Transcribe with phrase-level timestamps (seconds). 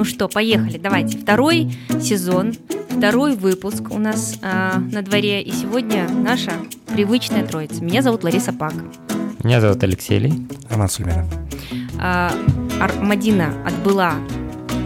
[0.00, 1.18] Ну что, поехали, давайте.
[1.18, 2.54] Второй сезон,
[2.88, 5.42] второй выпуск у нас э, на дворе.
[5.42, 6.52] И сегодня наша
[6.86, 7.84] привычная троица.
[7.84, 8.72] Меня зовут Лариса Пак.
[9.44, 10.32] Меня зовут Алексей Ли.
[10.70, 11.26] Роман Сульмина.
[12.00, 12.30] Э,
[13.02, 14.14] Мадина отбыла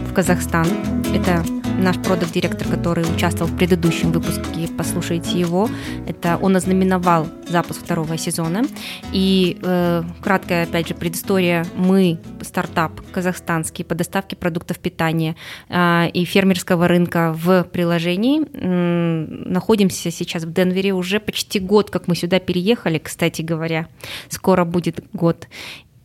[0.09, 0.67] в Казахстан.
[1.13, 1.45] Это
[1.79, 5.69] наш продукт-директор, который участвовал в предыдущем выпуске, послушайте его.
[6.07, 8.63] Это он ознаменовал запуск второго сезона.
[9.11, 11.65] И э, краткая, опять же, предыстория.
[11.75, 15.35] Мы стартап казахстанский по доставке продуктов питания
[15.69, 18.41] э, и фермерского рынка в приложении.
[18.53, 23.87] Э, находимся сейчас в Денвере уже почти год, как мы сюда переехали, кстати говоря.
[24.29, 25.47] Скоро будет год.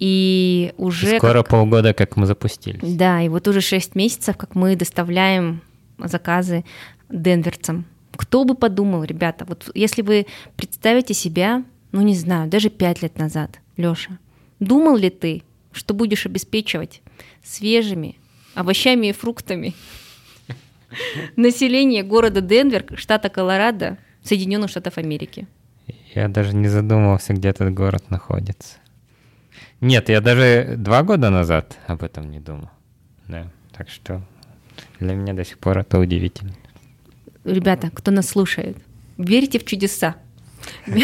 [0.00, 1.18] И уже...
[1.18, 1.50] Скоро как...
[1.50, 2.80] полгода, как мы запустились.
[2.82, 5.60] Да, и вот уже 6 месяцев, как мы доставляем
[5.98, 6.64] заказы
[7.10, 7.84] денверцам.
[8.16, 10.26] Кто бы подумал, ребята, вот если вы
[10.56, 14.18] представите себя, ну не знаю, даже 5 лет назад, Лёша,
[14.58, 15.42] думал ли ты,
[15.72, 17.02] что будешь обеспечивать
[17.44, 18.16] свежими
[18.54, 19.74] овощами и фруктами
[21.36, 25.46] население города Денвер, штата Колорадо, Соединенных Штатов Америки?
[26.14, 28.78] Я даже не задумывался, где этот город находится.
[29.80, 32.70] Нет, я даже два года назад об этом не думал.
[33.28, 34.22] Да, так что
[34.98, 36.52] для меня до сих пор это удивительно.
[37.44, 38.76] Ребята, кто нас слушает,
[39.16, 40.16] верьте в чудеса.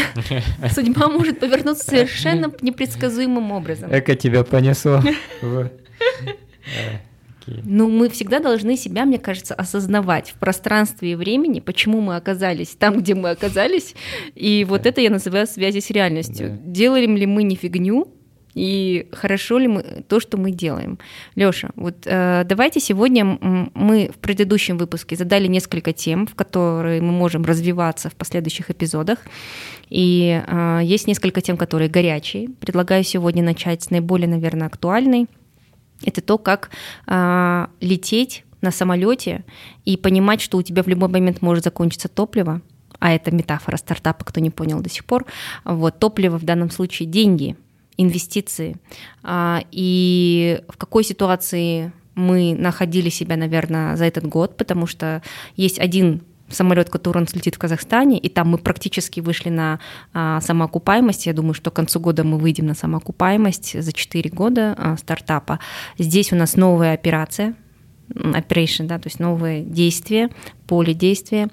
[0.75, 3.91] Судьба может повернуться совершенно непредсказуемым образом.
[3.91, 5.03] Эко тебя понесло.
[7.63, 12.71] Ну, мы всегда должны себя, мне кажется, осознавать в пространстве и времени, почему мы оказались
[12.71, 13.95] там, где мы оказались.
[14.35, 16.51] И вот это я называю связи с реальностью.
[16.51, 16.73] Да.
[16.73, 18.13] Делали ли мы не фигню,
[18.57, 20.99] и хорошо ли мы то, что мы делаем.
[21.35, 23.25] Лёша, вот э, давайте сегодня
[23.75, 29.19] мы в предыдущем выпуске задали несколько тем, в которые мы можем развиваться в последующих эпизодах.
[29.91, 32.49] И э, есть несколько тем, которые горячие.
[32.49, 35.27] Предлагаю сегодня начать с наиболее, наверное, актуальной.
[36.03, 36.71] Это то, как
[37.07, 39.45] э, лететь на самолете
[39.85, 42.63] и понимать, что у тебя в любой момент может закончиться топливо,
[43.01, 45.27] а это метафора стартапа, кто не понял до сих пор.
[45.67, 47.55] Вот топливо в данном случае деньги–
[47.97, 48.77] инвестиции.
[49.23, 55.23] А, и в какой ситуации мы находили себя, наверное, за этот год, потому что
[55.57, 59.81] есть один самолет, который он слетит в Казахстане, и там мы практически вышли на
[60.13, 61.27] а, самоокупаемость.
[61.27, 65.59] Я думаю, что к концу года мы выйдем на самоокупаемость за 4 года а, стартапа.
[65.99, 67.55] Здесь у нас новая операция,
[68.09, 70.31] operation, да, то есть новые действия,
[70.67, 71.49] поле действия.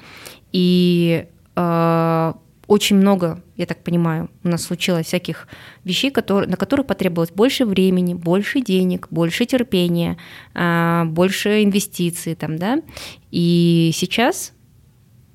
[0.52, 1.26] И
[1.56, 2.34] э,
[2.74, 5.48] очень много, я так понимаю, у нас случилось всяких
[5.84, 10.18] вещей, которые, на которые потребовалось больше времени, больше денег, больше терпения,
[10.56, 12.82] а, больше инвестиций там, да.
[13.30, 14.54] И сейчас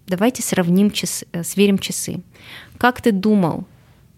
[0.08, 2.22] давайте сравним часы, э, сверим часы.
[2.76, 3.68] Как ты думал,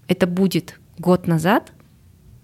[0.09, 1.73] это будет год назад,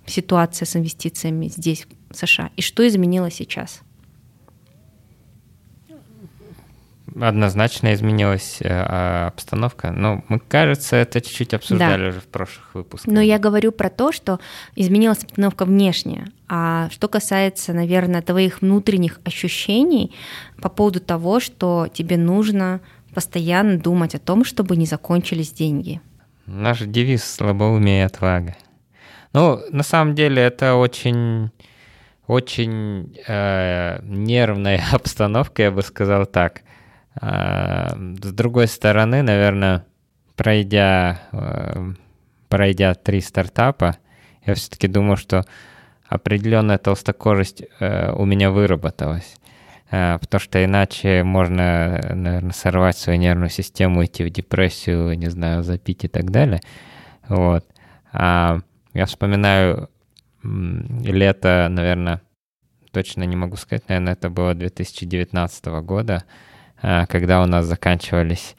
[0.04, 3.80] ситуация с инвестициями здесь, в США, и что изменилось сейчас?
[7.20, 9.90] Однозначно изменилась э, обстановка.
[9.90, 12.08] Но мы, кажется, это чуть-чуть обсуждали да.
[12.10, 13.12] уже в прошлых выпусках.
[13.12, 14.38] Но я говорю про то, что
[14.74, 16.26] изменилась обстановка внешняя.
[16.48, 20.14] А что касается, наверное, твоих внутренних ощущений
[20.60, 22.80] по поводу того, что тебе нужно
[23.14, 26.00] постоянно думать о том, чтобы не закончились деньги.
[26.46, 28.56] Наш девиз «Слабоумие и отвага».
[29.32, 31.50] Ну, на самом деле, это очень
[32.26, 36.62] очень э, нервная обстановка, я бы сказал так.
[37.20, 39.86] А, с другой стороны, наверное,
[40.36, 41.92] пройдя, э,
[42.48, 43.96] пройдя три стартапа,
[44.44, 45.44] я все-таки думаю, что
[46.08, 49.36] определенная толстокожесть э, у меня выработалась.
[49.90, 55.62] Э, потому что иначе можно, наверное, сорвать свою нервную систему, идти в депрессию, не знаю,
[55.62, 56.60] запить и так далее.
[57.28, 57.64] Вот.
[58.12, 58.60] А
[58.92, 59.90] я вспоминаю
[60.42, 62.20] лето, наверное,
[62.92, 66.24] точно не могу сказать, наверное, это было 2019 года,
[66.80, 68.56] когда у нас заканчивались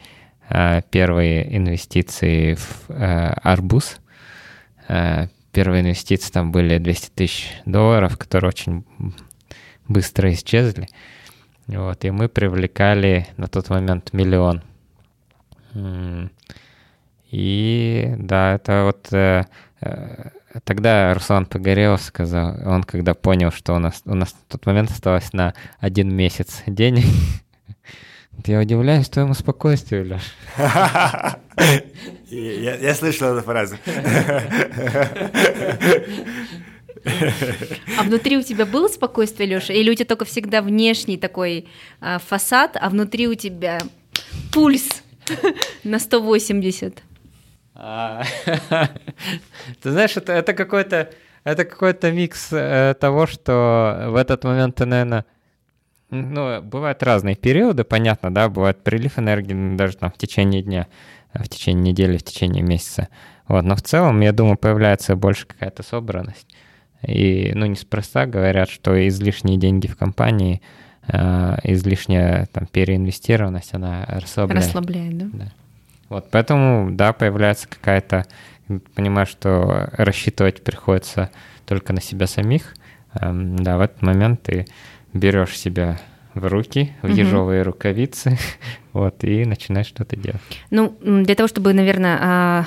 [0.50, 4.00] а, первые инвестиции в а, арбуз.
[5.52, 8.86] Первые инвестиции там были 200 тысяч долларов, которые очень
[9.88, 10.88] быстро исчезли.
[11.68, 14.62] Вот, и мы привлекали на тот момент миллион.
[17.30, 19.44] И да, это вот э,
[19.82, 20.30] э,
[20.64, 24.92] тогда Руслан Погорелов сказал, он когда понял, что у нас, у нас в тот момент
[24.92, 27.04] осталось на один месяц денег,
[28.46, 30.22] я удивляюсь твоему спокойствию, Леш.
[32.30, 33.78] Я, я слышал эту фразу.
[37.98, 39.74] А внутри у тебя было спокойствие, Леша?
[39.74, 41.68] Или у тебя только всегда внешний такой
[42.02, 43.80] а, фасад, а внутри у тебя
[44.54, 45.04] пульс
[45.84, 47.02] на 180?
[47.76, 48.24] А,
[49.82, 51.12] ты знаешь, это, это какой-то
[51.44, 55.24] это какой-то микс э, того, что в этот момент ты, наверное,
[56.10, 60.88] Ну, бывают разные периоды, понятно, да, бывает прилив энергии даже там в течение дня,
[61.34, 63.10] э, в течение недели, в течение месяца.
[63.48, 66.48] Вот, но в целом, я думаю, появляется больше какая-то собранность.
[67.06, 70.62] И, ну, неспроста говорят, что излишние деньги в компании,
[71.08, 74.66] э, излишняя там переинвестированность, она расслабляет.
[74.66, 75.26] Расслабляет, да?
[75.34, 75.52] Да.
[76.10, 78.26] Вот, поэтому, да, появляется какая-то,
[78.96, 81.32] понимаю, что рассчитывать приходится
[81.66, 82.76] только на себя самих.
[83.14, 84.68] Эм, да, в этот момент ты
[85.20, 86.00] берешь себя
[86.34, 88.38] в руки, в ежовые рукавицы,
[88.98, 90.42] вот, и начинаешь что-то делать.
[90.72, 92.66] Ну, для того, чтобы, наверное, а,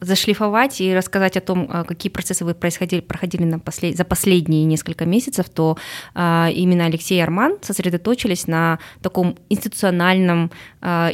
[0.00, 3.96] зашлифовать и рассказать о том, а, какие процессы вы происходили, проходили на послед...
[3.96, 5.78] за последние несколько месяцев, то
[6.14, 10.50] а, именно Алексей и Арман сосредоточились на таком институциональном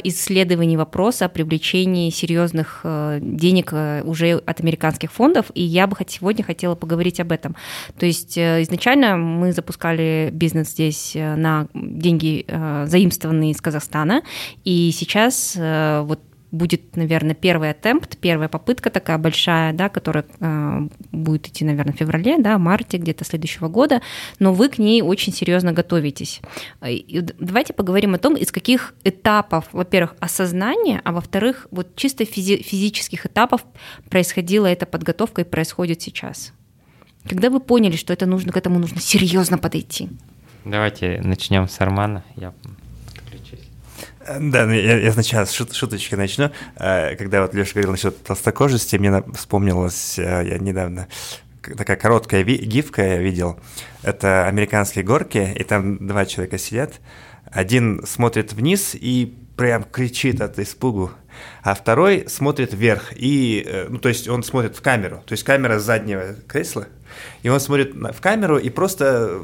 [0.03, 2.85] исследовании вопроса о привлечении серьезных
[3.21, 3.73] денег
[4.05, 7.55] уже от американских фондов, и я бы сегодня хотела поговорить об этом.
[7.99, 12.45] То есть э, изначально мы запускали бизнес здесь э, на деньги,
[12.85, 14.23] заимствованные из Казахстана,
[14.63, 16.19] и сейчас э, вот
[16.51, 21.97] будет, наверное, первый атемпт, первая попытка такая большая, да, которая э, будет идти, наверное, в
[21.97, 24.01] феврале, да, марте где-то следующего года,
[24.39, 26.41] но вы к ней очень серьезно готовитесь.
[26.85, 32.61] И давайте поговорим о том, из каких этапов, во-первых, осознания, а во-вторых, вот чисто физи-
[32.63, 33.65] физических этапов
[34.09, 36.53] происходила эта подготовка и происходит сейчас.
[37.27, 40.09] Когда вы поняли, что это нужно, к этому нужно серьезно подойти?
[40.63, 42.23] Давайте начнем с Армана.
[42.35, 42.53] Я
[44.39, 46.51] да, ну, я, я сначала шут, шуточки начну.
[46.75, 51.07] Э, когда вот Леша говорил насчет толстокожести, мне вспомнилось, э, я недавно
[51.75, 53.59] такая короткая гифка я видел.
[54.03, 57.01] Это американские горки, и там два человека сидят.
[57.51, 61.11] Один смотрит вниз и прям кричит от испугу,
[61.63, 65.43] а второй смотрит вверх и, э, ну, то есть он смотрит в камеру, то есть
[65.43, 66.87] камера заднего кресла,
[67.41, 69.41] и он смотрит в камеру и просто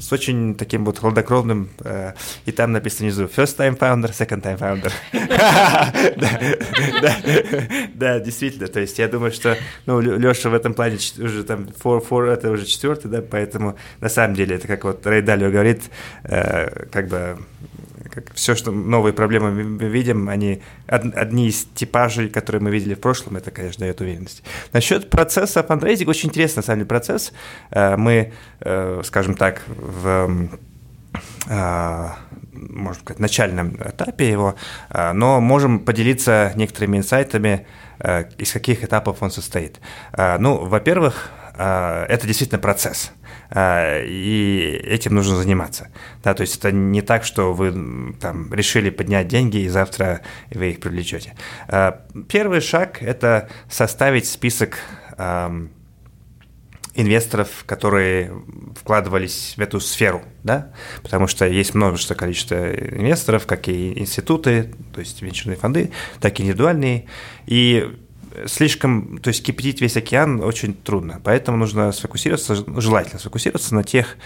[0.00, 2.14] с очень таким вот хладнокровным, э,
[2.46, 4.92] и там написано внизу first time founder, second time founder.
[7.94, 12.02] Да, действительно, то есть я думаю, что, ну, Леша в этом плане уже там four,
[12.08, 15.82] four, это уже четвертый, да, поэтому на самом деле это как вот Рэй Далио говорит,
[16.24, 17.38] э, как бы
[18.10, 23.00] как все, что новые проблемы мы видим, они одни из типажей, которые мы видели в
[23.00, 24.42] прошлом, это, конечно, дает уверенность.
[24.72, 27.32] Насчет процесса фандрейзинга, очень интересный, на самом деле, процесс.
[27.70, 30.48] Э, мы, э, скажем так, в
[31.48, 32.08] э,
[32.52, 34.54] можно сказать, начальном этапе его,
[34.92, 37.66] но можем поделиться некоторыми инсайтами,
[38.36, 39.80] из каких этапов он состоит.
[40.16, 43.12] Ну, во-первых, это действительно процесс.
[43.50, 45.88] А, и этим нужно заниматься.
[46.22, 50.20] Да, то есть это не так, что вы там решили поднять деньги и завтра
[50.50, 51.34] вы их привлечете.
[51.68, 54.78] А, первый шаг– это составить список
[56.94, 58.32] инвесторов, которые
[58.74, 60.72] вкладывались в эту сферу, да,
[61.02, 66.42] потому что есть множество количество инвесторов, как и институты, то есть венчурные фонды, так и
[66.42, 67.06] индивидуальные,
[67.46, 67.96] и
[68.46, 74.16] слишком, то есть кипятить весь океан очень трудно, поэтому нужно сфокусироваться, желательно сфокусироваться на тех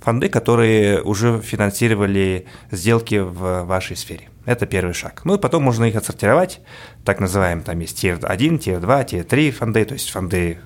[0.00, 4.28] фонды, которые уже финансировали сделки в вашей сфере.
[4.44, 5.22] Это первый шаг.
[5.24, 6.60] Ну и потом можно их отсортировать,
[7.04, 10.58] так называемый, там есть тир 1, тир 2, тир 3 фонды, то есть фонды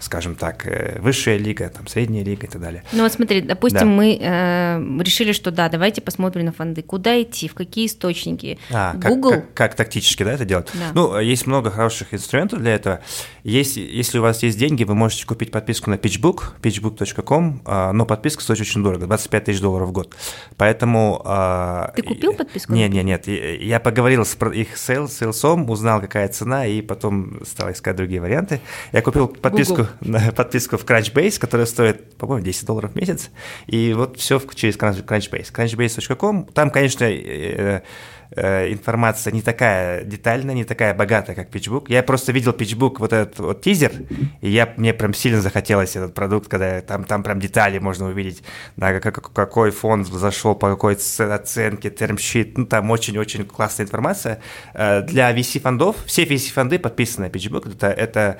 [0.00, 2.84] скажем так, э, высшая лига, там, средняя лига и так далее.
[2.92, 3.86] Ну вот смотри, допустим, да.
[3.86, 6.82] мы э, решили, что да, давайте посмотрим на фонды.
[6.82, 8.58] Куда идти, в какие источники?
[8.70, 9.30] А, Google?
[9.30, 10.68] Как, как, как тактически да, это делать?
[10.74, 10.90] Да.
[10.94, 13.00] Ну, есть много хороших инструментов для этого.
[13.42, 18.06] Есть, если у вас есть деньги, вы можете купить подписку на PitchBook, pitchbook.com, э, но
[18.06, 20.14] подписка стоит очень дорого, 25 тысяч долларов в год.
[20.56, 21.22] Поэтому...
[21.24, 22.72] Э, Ты купил подписку?
[22.72, 23.26] Нет, нет, нет.
[23.26, 28.20] Я поговорил с их sale, sales ом, узнал, какая цена, и потом стал искать другие
[28.20, 28.60] варианты.
[28.92, 29.87] Я купил подписку Google
[30.36, 33.30] подписку в Crunchbase, которая стоит, по-моему, 10 долларов в месяц.
[33.66, 35.52] И вот все через Crunchbase.
[35.52, 36.46] Crunchbase.com.
[36.46, 37.82] Там, конечно, э,
[38.30, 41.86] э, информация не такая детальная, не такая богатая, как PitchBook.
[41.88, 43.92] Я просто видел PitchBook, вот этот вот тизер,
[44.40, 48.42] и я, мне прям сильно захотелось этот продукт, когда там, там прям детали можно увидеть,
[48.76, 54.40] да, как, какой фонд зашел, по какой оценке, термшит, ну там очень-очень классная информация.
[54.74, 58.38] Э, для VC-фондов, все VC-фонды подписаны на PitchBook, это, это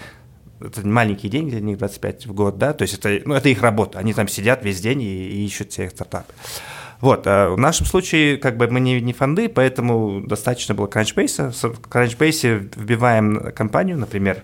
[0.60, 3.62] это маленькие деньги для них, 25 в год, да, то есть это, ну, это их
[3.62, 6.32] работа, они там сидят весь день и, и ищут все стартапы.
[7.00, 11.52] Вот, а в нашем случае, как бы мы не, не фонды, поэтому достаточно было Crunchbase.
[11.52, 14.42] В Crunchbase вбиваем компанию, например,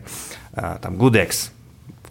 [0.53, 1.51] а, там GoodX,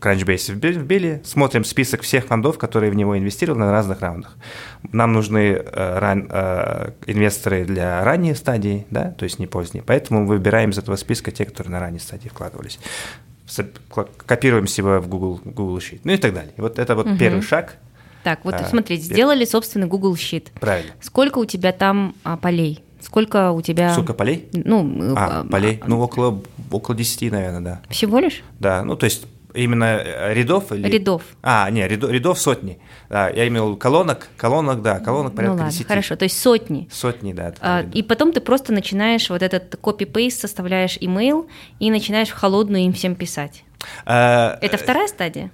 [0.03, 4.35] Crunchbase вбили, смотрим список всех фондов, которые в него инвестировали на разных раундах.
[4.91, 10.25] Нам нужны э, ран, э, инвесторы для ранней стадии, да, то есть не поздней, поэтому
[10.27, 12.79] выбираем из этого списка те, которые на ранней стадии вкладывались
[14.25, 16.53] копируем себя в Google, Google Sheet, ну и так далее.
[16.57, 17.17] Вот это вот угу.
[17.17, 17.77] первый шаг.
[18.23, 20.47] Так, вот А, смотри, сделали собственный Google Sheet.
[20.59, 20.93] Правильно.
[21.01, 22.83] Сколько у тебя там а, полей?
[23.01, 23.91] Сколько у тебя...
[23.91, 24.47] Сколько полей?
[24.53, 25.81] Ну, А, а, полей?
[25.83, 27.81] а, Ну, около, около 10, наверное, да.
[27.89, 28.41] Всего лишь?
[28.59, 30.87] Да, ну, то есть именно э, рядов или...
[30.87, 31.23] Рядов.
[31.41, 32.79] А, не, рядов, рядов сотни.
[33.09, 35.87] Да, я имел колонок, колонок, да, колонок порядка ну ладно, 10.
[35.87, 36.87] хорошо, то есть сотни.
[36.91, 37.53] Сотни, да.
[37.61, 37.95] А, рядов.
[37.95, 41.47] и потом ты просто начинаешь вот этот копи-пейст, составляешь имейл
[41.79, 43.63] и начинаешь в холодную им всем писать.
[44.05, 45.51] А, Это вторая стадия?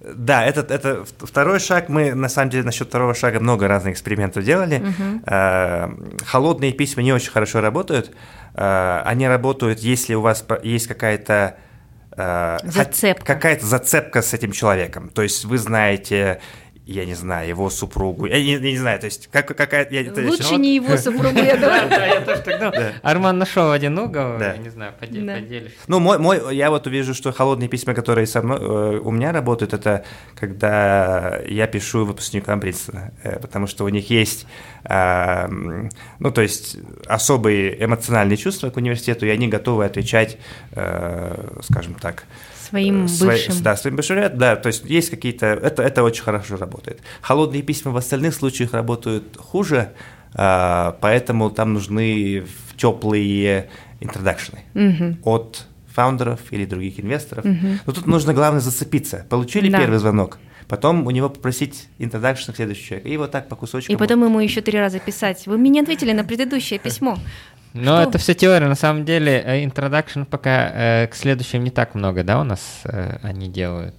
[0.00, 1.88] Да, это, это второй шаг.
[1.88, 4.82] Мы, на самом деле, насчет второго шага много разных экспериментов делали.
[5.26, 5.88] Э,
[6.26, 8.10] Холодные письма не очень хорошо работают.
[8.54, 11.71] Э, Они работают, если у вас есть какая-то э,
[12.64, 13.22] Зацепка.
[13.22, 15.08] хот- Какая-то зацепка с этим человеком.
[15.08, 16.40] То есть вы знаете,
[16.92, 18.26] я не знаю, его супругу.
[18.26, 19.94] Я не, я не знаю, то есть как, какая-то...
[19.94, 21.88] я- Лучше ну, не его супругу, я думаю.
[21.88, 22.74] Да, я тоже так думал.
[23.02, 25.34] Арман нашел один угол, я не знаю, поде- Да.
[25.34, 25.76] поделишься.
[25.88, 29.32] Ну, мой, мой, я вот увижу, что холодные письма, которые со мной, э, у меня
[29.32, 34.46] работают, это когда я пишу выпускникам Принстона, э, потому что у них есть,
[34.84, 40.36] ну, то есть особые эмоциональные чувства к университету, и они готовы отвечать,
[40.72, 42.24] э, скажем так,
[42.72, 43.62] Своим свои- бывшим.
[43.62, 47.00] да, своим бывшим, да, то есть есть какие-то, это, это очень хорошо работает.
[47.20, 49.92] Холодные письма в остальных случаях работают хуже,
[50.34, 52.44] а, поэтому там нужны
[52.78, 53.68] теплые
[54.00, 55.18] introduction ы Мгм.
[55.24, 57.44] от founder ов или других инвесторов.
[57.44, 59.26] Но тут нужно, главное, зацепиться.
[59.28, 59.78] Получили Да.
[59.78, 63.94] первый звонок, потом у него попросить introduction к следующему человеку, и вот так по кусочкам.
[63.94, 65.46] И потом ему еще три раза писать.
[65.46, 67.18] Вы мне не ответили на предыдущее письмо.
[67.74, 68.10] Но Что?
[68.10, 68.66] это все теория.
[68.68, 72.60] На самом деле, э, introduction пока э, к следующим не так много, да, у нас
[72.84, 73.94] э, они делают.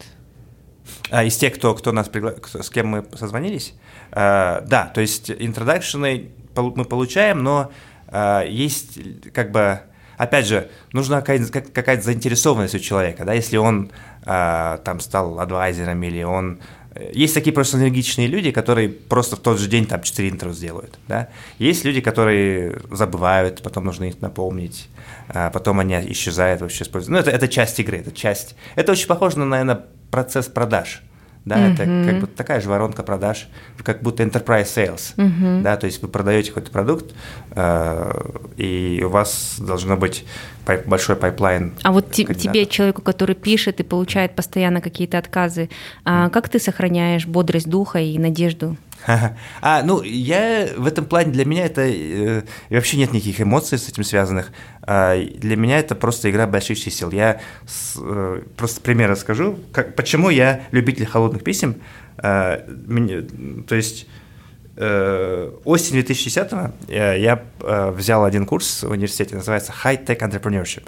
[1.10, 3.74] А из тех, кто, кто нас пригла- кто- с кем мы созвонились,
[4.12, 7.72] э, да, то есть интродакшены мы получаем, но
[8.10, 9.00] э, есть
[9.34, 9.80] как бы,
[10.18, 13.92] опять же, нужна какая-то, как- какая-то заинтересованность у человека, да, если он
[14.25, 16.60] э, там стал адвайзером или он...
[17.13, 21.00] Есть такие просто энергичные люди, которые просто в тот же день там 4 интро сделают,
[21.07, 21.29] да.
[21.57, 24.89] Есть люди, которые забывают, потом нужно их напомнить,
[25.27, 26.85] а потом они исчезают вообще.
[26.85, 27.12] с пользы.
[27.12, 28.55] Ну, это, это часть игры, это часть...
[28.75, 31.01] Это очень похоже на, наверное, процесс продаж.
[31.45, 33.50] Да, это как бы такая же воронка продаж,
[33.83, 35.62] как будто enterprise sales.
[35.62, 37.13] Да, то есть вы продаете какой-то продукт,
[37.51, 38.12] э,
[38.57, 40.25] и у вас должно быть
[40.65, 41.73] пай- большой пайплайн.
[41.83, 42.41] А вот кандидатов.
[42.41, 45.69] тебе, человеку, который пишет и получает постоянно какие-то отказы,
[46.05, 48.77] а как ты сохраняешь бодрость духа и надежду?
[49.62, 53.88] А, ну, я в этом плане, для меня это э, вообще нет никаких эмоций с
[53.89, 54.51] этим связанных.
[54.81, 57.12] А, для меня это просто игра больших чисел.
[57.12, 61.75] Я с- э, просто пример расскажу, как, почему я любитель холодных писем.
[62.17, 63.22] А, мне-
[63.67, 64.07] то есть
[64.75, 70.83] э, осень 2010-го э, я э, взял один курс в университете, называется High Tech Entrepreneurship.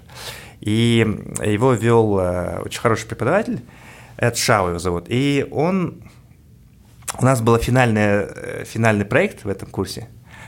[0.62, 1.06] И
[1.44, 3.60] его вел э, очень хороший преподаватель,
[4.18, 5.06] Эд Шау его зовут.
[5.10, 5.96] И он
[7.20, 10.08] у нас был финальный проект в этом курсе.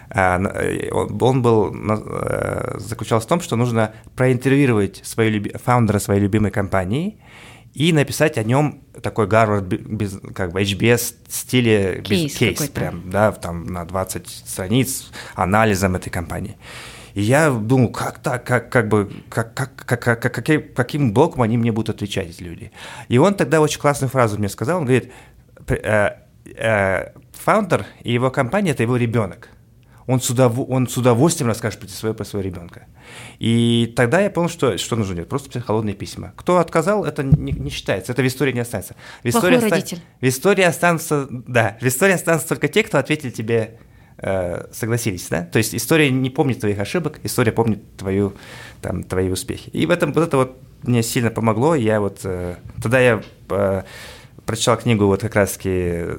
[0.09, 6.51] А, э, Он был, э, заключался в том, что нужно проинтервьюировать свою, фаундера своей любимой
[6.51, 7.19] компании
[7.73, 12.73] и написать о нем такой Гарвард без, как бы HBS стиле без- Кейс кейс, какой-то.
[12.73, 16.55] прям, да, там на 20 страниц анализом этой компании.
[17.13, 21.41] И я думал, как так, как, как бы, как, как, как, как- как- каким, блоком
[21.41, 22.71] они мне будут отвечать, эти люди.
[23.09, 25.11] И он тогда очень классную фразу мне сказал, он говорит,
[25.65, 26.15] «П- э, э,
[27.33, 29.49] фаундер и его компания– это его ребенок.
[30.05, 32.85] Он с, удов- он с удовольствием расскажет про своего, про своего ребенка.
[33.39, 35.29] И тогда я понял, что, что нужно делать.
[35.29, 36.31] Просто писать холодные письма.
[36.37, 38.95] Кто отказал, это не, не считается, это в истории не останется.
[39.19, 39.99] В Плохой истории, оста- родитель.
[40.21, 43.79] в истории останутся, да, в истории останутся только те, кто ответили тебе,
[44.17, 45.41] э, согласились, да?
[45.43, 48.33] То есть история не помнит твоих ошибок, история помнит твою,
[48.81, 49.69] там, твои успехи.
[49.71, 51.75] И в этом вот это вот мне сильно помогло.
[51.75, 53.83] Я вот э, тогда я э,
[54.47, 56.17] прочитал книгу вот как раз-таки э,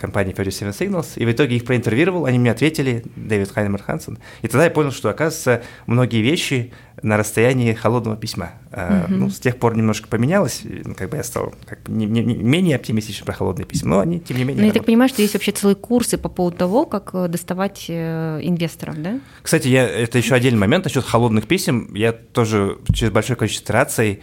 [0.00, 4.46] компании 37 Signals, и в итоге их проинтервьюировал, они мне ответили, Дэвид Хайнемар Хансен, и
[4.46, 8.50] тогда я понял, что, оказывается, многие вещи на расстоянии холодного письма.
[8.72, 12.04] Э, Ну, с тех пор немножко поменялось, ну, как бы я стал как бы не-
[12.06, 14.84] не- не- менее оптимистичен про холодные письма, но они, тем не менее, Ну, я так
[14.84, 19.18] понимаю, что есть вообще целые курсы по поводу того, как э, доставать э, инвесторов, да?
[19.42, 21.94] Кстати, я, это еще отдельный момент насчет холодных писем.
[21.94, 24.22] Я тоже через большое количество итераций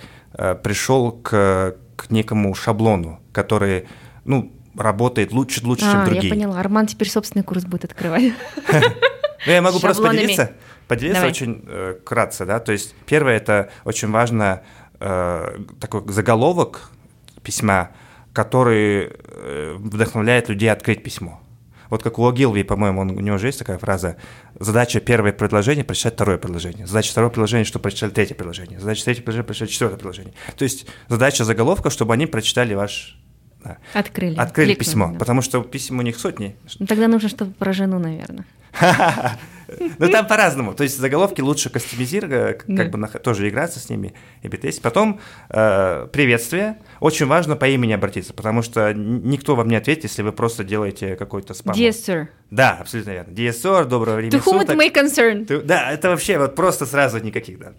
[0.63, 3.87] пришел к, к некому шаблону, который,
[4.23, 6.29] ну, работает лучше, лучше, чем а, другие.
[6.29, 6.59] я поняла.
[6.59, 8.31] Арман теперь собственный курс будет открывать.
[9.45, 10.51] Ну, я могу просто поделиться,
[10.87, 12.59] поделиться очень э, кратко, да.
[12.59, 14.63] То есть первое это очень важно
[14.99, 16.91] э, такой заголовок
[17.43, 17.91] письма,
[18.33, 21.39] который э, вдохновляет людей открыть письмо.
[21.89, 24.17] Вот как у Огилви, по-моему, он- у него же есть такая фраза.
[24.59, 26.87] Задача первое предложение прочитать второе предложение.
[26.87, 28.79] Задача второе предложение, чтобы прочитали третье предложение.
[28.79, 30.33] Задача третье предложение прочитать четвертое предложение.
[30.57, 33.17] То есть задача заголовка, чтобы они прочитали ваш
[33.63, 33.77] Да.
[33.93, 34.35] Открыли.
[34.35, 35.19] Открыли кликнули, письмо, да.
[35.19, 36.55] потому что писем у них сотни.
[36.79, 38.45] Ну, тогда нужно, чтобы про жену, наверное.
[39.99, 40.73] Ну там по-разному.
[40.73, 44.81] То есть заголовки лучше кастомизировать, как бы тоже играться с ними и битесить.
[44.81, 46.77] Потом э, приветствие.
[46.99, 51.15] Очень важно по имени обратиться, потому что никто вам не ответит, если вы просто делаете
[51.15, 51.75] какой-то спам.
[51.75, 53.31] Sir, Да, абсолютно верно.
[53.33, 54.77] DSR, доброго времени to whom it суток.
[54.79, 55.45] may concern.
[55.45, 57.73] Ты- да, это вообще вот просто сразу никаких, да.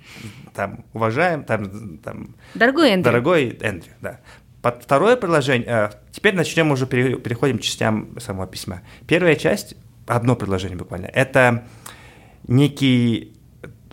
[0.55, 4.21] Там уважаем, там, там Дорогой Эндрю, дорогой Эндрю, да.
[4.63, 8.83] Под второе предложение, э, теперь начнем уже, пере- переходим к частям самого письма.
[9.07, 9.75] Первая часть,
[10.07, 11.65] одно предложение буквально, это
[12.47, 13.33] некий,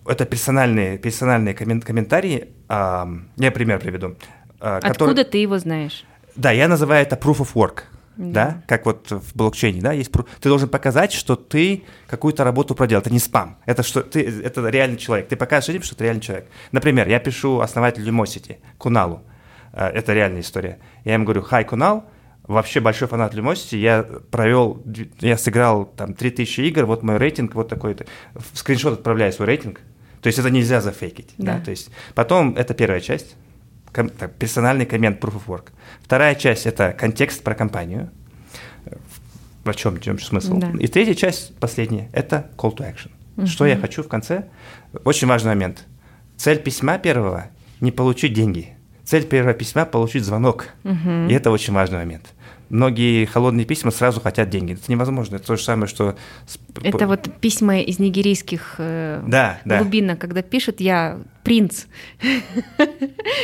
[0.08, 4.16] это персональные, персональные коммен- комментарии, я пример приведу.
[4.60, 6.06] Э, откуда которые- ты его знаешь?
[6.36, 7.84] да, я называю это proof of work.
[8.18, 8.32] Да.
[8.46, 8.64] Да.
[8.66, 10.10] как вот в блокчейне, да, есть.
[10.12, 13.02] Ты должен показать, что ты какую-то работу проделал.
[13.02, 13.58] Это не спам.
[13.66, 15.28] Это что ты, это реальный человек.
[15.28, 16.48] Ты покажешь людям, что ты реальный человек.
[16.72, 19.22] Например, я пишу основателю Lumosity, Куналу.
[19.74, 20.80] Э, Это реальная история.
[21.04, 22.06] Я ему говорю, хай, Кунал,
[22.48, 23.76] вообще большой фанат Lumosity.
[23.80, 24.82] Я провел,
[25.20, 28.06] я сыграл там 3000 игр, вот мой рейтинг, вот такой-то.
[28.34, 29.82] В скриншот отправляю свой рейтинг.
[30.22, 31.34] То есть это нельзя зафейкить.
[31.38, 31.56] Да.
[31.58, 31.66] Да.
[31.66, 33.36] То есть потом, это первая часть
[33.96, 35.70] ком- так, персональный коммент Proof of Work.
[36.04, 38.10] Вторая часть– это контекст про компанию.
[39.64, 40.58] В чем, в чем смысл.
[40.58, 40.72] Да.
[40.80, 43.48] И третья часть, последняя, это call to action.
[43.48, 44.46] Что я хочу в конце?
[45.04, 45.86] Очень важный момент.
[46.38, 47.46] Цель письма первого–
[47.82, 48.76] не получить деньги.
[49.04, 50.68] Цель первого письма– получить звонок.
[51.30, 52.34] И это очень важный момент.
[52.70, 54.74] Многие холодные письма сразу хотят деньги.
[54.74, 55.36] Это невозможно.
[55.36, 56.16] Это то же самое, что...
[56.84, 59.80] Это вот письма из нигерийских э, Да, да.
[59.80, 61.86] глубинок, когда пишет «я принц»,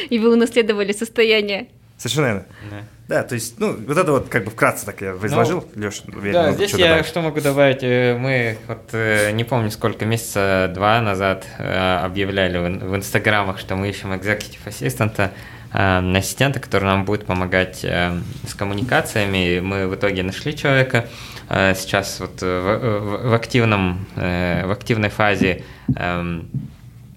[0.09, 1.67] и вы унаследовали состояние.
[1.97, 2.45] Совершенно верно.
[2.71, 2.77] Да.
[3.07, 6.33] Да, то есть, ну, вот это вот как бы вкратце так я изложил, Леша, уверен,
[6.33, 7.05] Да, здесь чего я добавить.
[7.07, 7.79] что могу добавить?
[7.83, 13.59] Э, Мы вот э, не помню сколько месяца два назад объявляли в, ин- в инстаграмах,
[13.59, 15.31] что мы ищем executive ассистента,
[15.71, 18.11] ассистента, который нам будет помогать э,
[18.47, 19.59] с коммуникациями.
[19.61, 21.07] Мы в итоге нашли человека.
[21.49, 25.63] Э, Сейчас вот в, в- активном э, в активной фазе
[25.95, 26.49] эм,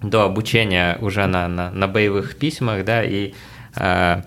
[0.01, 3.33] до обучения уже на, на, на боевых письмах, да, и
[3.75, 4.21] э,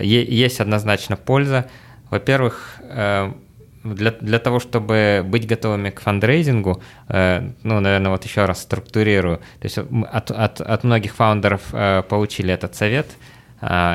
[0.00, 1.68] есть однозначно польза.
[2.10, 2.80] Во-первых,
[3.84, 9.38] для, для того, чтобы быть готовыми к фандрейзингу, э, ну, наверное, вот еще раз структурирую.
[9.60, 13.06] То есть от, от, от многих фаундеров э, получили этот совет,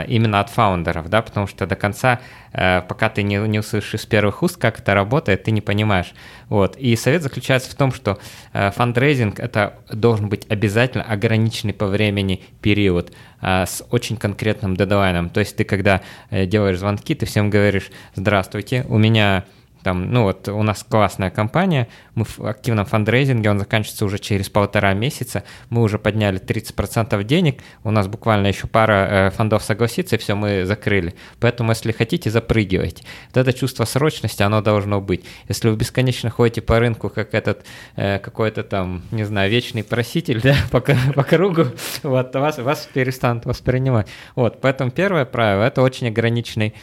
[0.07, 2.19] именно от фаундеров, да, потому что до конца,
[2.53, 6.13] э, пока ты не, не услышишь из первых уст, как это работает, ты не понимаешь.
[6.47, 6.75] Вот.
[6.77, 8.17] И совет заключается в том, что
[8.53, 15.29] э, фандрейзинг это должен быть обязательно ограниченный по времени период а, с очень конкретным дедлайном.
[15.29, 19.45] То есть ты, когда э, делаешь звонки, ты всем говоришь, здравствуйте, у меня
[19.83, 24.49] там, ну вот у нас классная компания, мы в активном фандрейзинге, он заканчивается уже через
[24.49, 30.15] полтора месяца, мы уже подняли 30% денег, у нас буквально еще пара э, фондов согласится,
[30.15, 31.15] и все, мы закрыли.
[31.39, 33.03] Поэтому, если хотите, запрыгивайте.
[33.33, 35.23] Вот это чувство срочности, оно должно быть.
[35.47, 37.65] Если вы бесконечно ходите по рынку, как этот
[37.95, 41.67] э, какой-то там, не знаю, вечный проситель, да, по, по кругу,
[42.03, 44.07] вот, вас, вас перестанут воспринимать.
[44.35, 46.73] Вот, поэтому первое правило– это очень ограниченный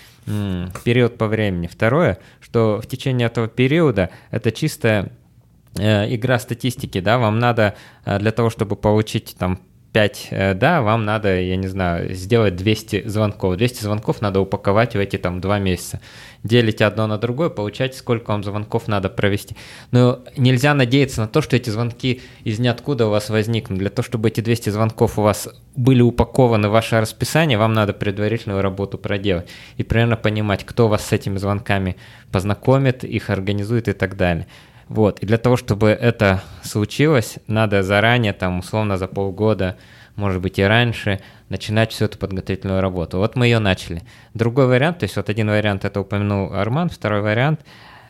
[0.85, 1.69] период по времени.
[1.69, 5.13] Второе, что в течение этого периода это чистая
[5.79, 9.61] э, игра статистики, да, вам надо э, для того, чтобы получить там
[9.97, 13.57] 5 э, да, вам надо, я не знаю, сделать 200 звонков.
[13.57, 16.03] 200 звонков надо упаковать в эти там 2 месяца.
[16.45, 19.57] Делите одно на другое, получаете, сколько вам звонков надо провести.
[19.93, 23.79] Но нельзя надеяться на то, что эти звонки из ниоткуда у вас возникнут.
[23.79, 27.95] Для того, чтобы эти 200 звонков у вас были упакованы в ваше расписание, вам надо
[27.95, 29.49] предварительную работу проделать.
[29.79, 31.97] И примерно понимать, кто вас с этими звонками
[32.31, 34.47] познакомит, их организует и так далее.
[34.89, 35.21] Вот.
[35.21, 39.77] И для того, чтобы это случилось, надо заранее, там, условно, за полгода,
[40.15, 43.19] может быть, и раньше, начинать всю эту подготовительную работу.
[43.19, 44.03] Вот мы ее начали.
[44.35, 47.61] Другой вариант, то есть вот один вариант это упомянул Арман, второй вариант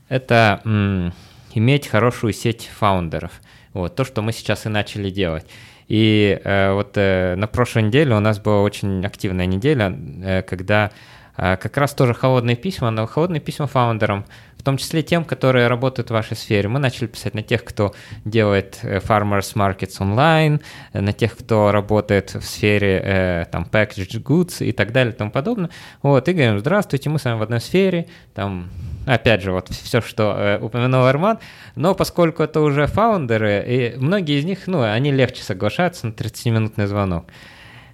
[0.08, 1.12] это м,
[1.54, 3.32] иметь хорошую сеть фаундеров.
[3.72, 5.46] Вот, то, что мы сейчас и начали делать.
[5.88, 10.90] И э, вот э, на прошлой неделе у нас была очень активная неделя, э, когда
[11.36, 14.24] э, как раз тоже холодные письма, но холодные письма фаундерам,
[14.66, 16.68] том числе тем, которые работают в вашей сфере.
[16.68, 20.60] Мы начали писать на тех, кто делает э, farmers markets онлайн,
[20.92, 25.16] э, на тех, кто работает в сфере э, там packaged goods и так далее и
[25.16, 25.70] тому подобное.
[26.02, 28.68] Вот, и говорим, здравствуйте, мы с вами в одной сфере, там
[29.06, 31.38] Опять же, вот все, что упомянул Арман,
[31.76, 36.86] но поскольку это уже фаундеры, и многие из них, ну, они легче соглашаются на 30-минутный
[36.86, 37.26] звонок.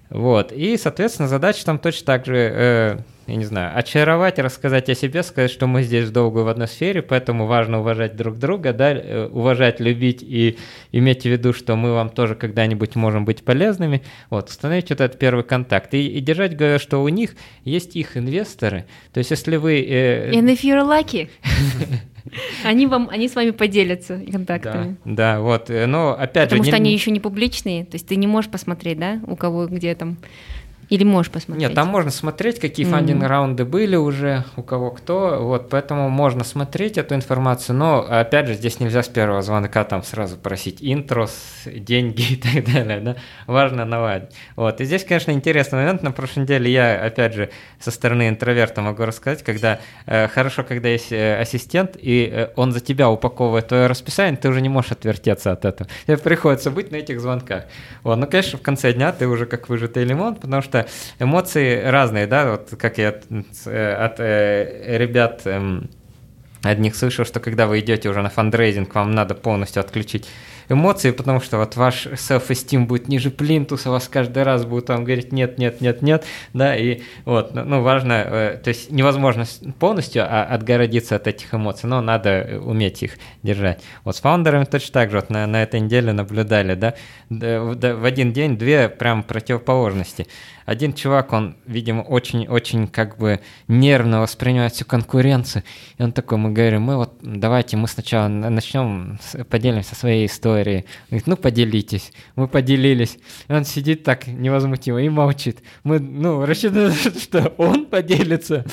[0.09, 5.23] Вот, и, соответственно, задача там точно так же я не знаю, очаровать, рассказать о себе,
[5.23, 9.27] сказать, что мы здесь долго в одной сфере, поэтому важно уважать друг друга, да, э,
[9.27, 10.57] уважать, любить и
[10.91, 14.03] иметь в виду, что мы вам тоже когда-нибудь можем быть полезными.
[14.29, 17.95] Вот, установить вот этот первый контакт и, и держать в голове, что у них есть
[17.95, 18.85] их инвесторы.
[19.13, 19.81] То есть, если вы...
[19.81, 20.31] Э...
[20.31, 21.29] And if you're lucky.
[22.63, 24.95] Они вам, они с вами поделятся контактами.
[25.03, 26.71] Да, да вот, э, но опять Потому же...
[26.71, 26.89] Потому что не...
[26.89, 30.17] они еще не публичные, то есть ты не можешь посмотреть, да, у кого где там
[30.93, 31.69] или можешь посмотреть?
[31.69, 32.91] Нет, там можно смотреть, какие mm-hmm.
[32.91, 38.53] фандинг-раунды были уже, у кого кто, вот, поэтому можно смотреть эту информацию, но, опять же,
[38.53, 41.33] здесь нельзя с первого звонка там сразу просить интрос,
[41.65, 43.15] деньги и так далее, да,
[43.47, 44.29] важно наладить.
[44.55, 48.81] Вот, и здесь, конечно, интересный момент, на прошлой неделе я, опять же, со стороны интроверта
[48.81, 53.67] могу рассказать, когда э, хорошо, когда есть э, ассистент, и э, он за тебя упаковывает
[53.67, 55.89] твое расписание, ты уже не можешь отвертеться от этого.
[56.05, 57.63] Тебе приходится быть на этих звонках.
[58.03, 60.82] Вот, ну, конечно, в конце дня ты уже как выжатый лимон, потому что
[61.19, 65.81] эмоции разные, да, вот как я от, от э, ребят э,
[66.63, 70.27] одних слышал, что когда вы идете уже на фандрейзинг, вам надо полностью отключить
[70.69, 75.31] эмоции, потому что вот ваш self-esteem будет ниже плинтуса, вас каждый раз будут там говорить
[75.31, 79.45] нет, нет, нет, нет, да, и вот, ну, ну важно, э, то есть невозможно
[79.79, 83.81] полностью а, отгородиться от этих эмоций, но надо уметь их держать.
[84.03, 86.93] Вот с фаундерами точно так же, вот на, на этой неделе наблюдали, да,
[87.29, 90.27] в один день две прям противоположности
[90.65, 95.63] один чувак, он, видимо, очень-очень как бы нервно воспринимает всю конкуренцию.
[95.97, 100.85] И он такой, мы говорим, мы вот давайте мы сначала начнем, поделимся своей историей.
[101.09, 102.11] говорит, ну поделитесь.
[102.35, 103.17] Мы поделились.
[103.47, 105.59] И он сидит так невозмутимо и молчит.
[105.83, 108.65] Мы, ну, рассчитываем, что он поделится.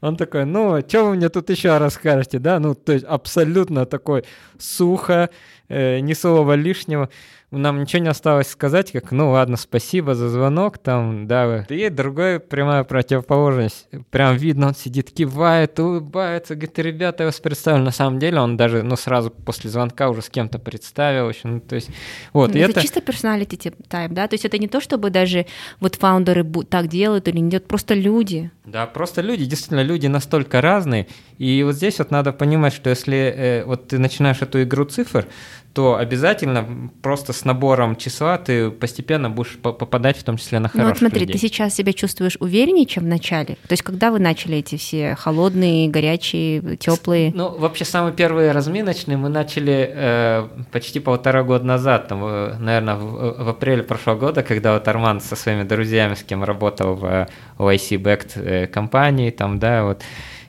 [0.00, 2.58] Он такой, ну, что вы мне тут еще расскажете, да?
[2.58, 4.24] Ну, то есть абсолютно такой
[4.58, 5.30] сухо,
[5.68, 7.08] э, ни слова лишнего
[7.58, 11.64] нам ничего не осталось сказать, как, ну ладно, спасибо за звонок, там, да.
[11.68, 13.88] И другой прямая противоположность.
[14.10, 17.84] Прям видно, он сидит, кивает, улыбается, говорит, ребята, я вас представлю.
[17.84, 21.60] На самом деле он даже, ну, сразу после звонка уже с кем-то представил еще, ну,
[21.60, 21.90] то есть,
[22.32, 22.54] вот.
[22.54, 25.46] Ну, это, это чисто персоналити тайп, да, то есть это не то, чтобы даже
[25.80, 28.50] вот фаундеры так делают или не делают, просто люди.
[28.64, 31.06] Да, просто люди, действительно, люди настолько разные,
[31.38, 35.26] и вот здесь вот надо понимать, что если э, вот ты начинаешь эту игру цифр,
[35.74, 40.84] то обязательно просто с набором числа ты постепенно будешь попадать в том числе на хороших
[40.84, 41.32] Ну вот смотри, людей.
[41.32, 43.56] ты сейчас себя чувствуешь увереннее, чем в начале?
[43.66, 47.32] То есть когда вы начали эти все холодные, горячие, теплые?
[47.34, 53.44] Ну, вообще самые первые разминочные мы начали э, почти полтора года назад, там, наверное, в,
[53.44, 58.00] в апреле прошлого года, когда вот Арман со своими друзьями, с кем работал в OIC
[58.00, 60.02] Backed э, компании, там, да, вот,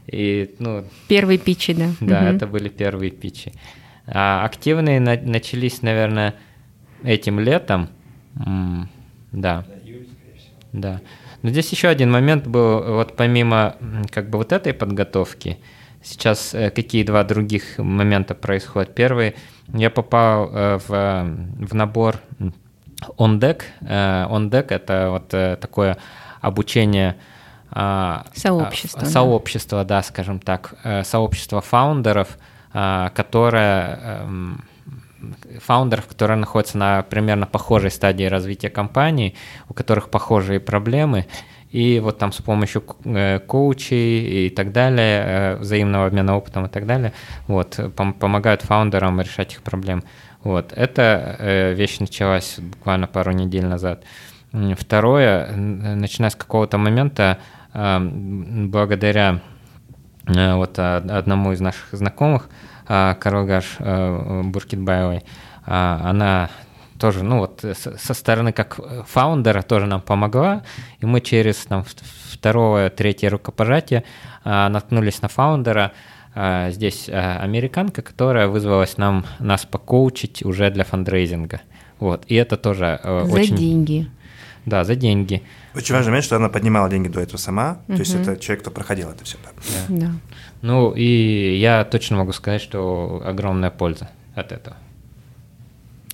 [0.05, 0.85] и, ну...
[1.07, 1.87] Первые питчи, да.
[1.99, 2.35] Да, угу.
[2.35, 3.51] это были первые питчи.
[4.07, 6.35] А активные на- начались, наверное,
[7.03, 7.89] этим летом.
[8.45, 8.89] М-
[9.31, 9.65] да.
[10.71, 11.01] Да.
[11.41, 13.75] Но здесь еще один момент был, вот помимо
[14.11, 15.59] как бы вот этой подготовки,
[16.03, 18.93] сейчас э, какие два других момента происходят.
[18.93, 19.35] Первый,
[19.73, 20.89] я попал э, в,
[21.67, 22.19] в набор
[23.17, 23.63] OnDeck.
[23.81, 25.97] Э, OnDeck— это вот э, такое
[26.41, 27.15] обучение
[27.71, 29.97] а, сообщество, сообщество, да.
[29.97, 32.37] да, скажем так, э, сообщество фаундеров—
[32.75, 34.63] которая эм,
[35.59, 39.35] фаундеров, которые находятся на примерно похожей стадии развития компании,
[39.69, 41.25] у которых похожие проблемы,
[41.71, 46.69] и вот там с помощью э, коучей и так далее, э, взаимного обмена опытом и
[46.69, 47.13] так далее,
[47.47, 50.03] вот, помогают фаундерам решать их проблемы.
[50.43, 54.03] Вот, эта э, вещь началась буквально пару недель назад.
[54.77, 57.39] Второе, начиная с какого-то момента,
[57.73, 59.41] эм, благодаря
[60.27, 62.49] вот а, одному из наших знакомых,
[62.87, 65.23] а, Карогаш э, Буркитбаевой,
[65.65, 66.51] она
[66.99, 70.61] тоже, ну вот со стороны как фаундера тоже нам помогла,
[70.99, 71.83] и мы через там,
[72.31, 74.03] второе, третье рукопожатие
[74.43, 75.91] наткнулись на фаундера,
[76.35, 81.61] здесь американка, которая вызвалась нам, нас покоучить уже для фандрейзинга.
[81.99, 83.55] Вот, и это тоже э, За очень...
[83.55, 84.09] деньги.
[84.65, 85.43] Да, за деньги.
[85.75, 87.97] Очень важный момент, что она поднимала деньги до этого сама, угу.
[87.97, 89.37] то есть это человек, кто проходил это все.
[89.89, 89.97] Да.
[89.97, 90.11] да.
[90.61, 94.77] Ну и я точно могу сказать, что огромная польза от этого.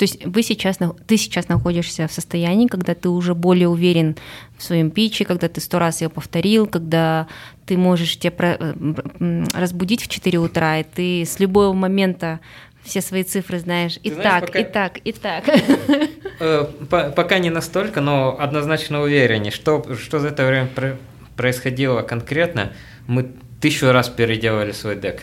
[0.02, 4.16] То есть вы сейчас, ты сейчас находишься в состоянии, когда ты уже более уверен
[4.58, 7.28] в своем питче, когда ты сто раз ее повторил, когда
[7.68, 12.40] ты можешь тебя э, разбудить в 4 утра, и ты с любого момента
[12.84, 14.00] все свои цифры знаешь.
[14.04, 14.60] И знаешь, так, пока...
[14.60, 15.44] и так, и так.
[16.40, 16.66] Э,
[17.16, 19.52] пока не настолько, но однозначно увереннее.
[19.52, 20.70] Что, что за это время
[21.36, 22.74] происходило конкретно,
[23.06, 25.22] мы тысячу раз переделали свой дек.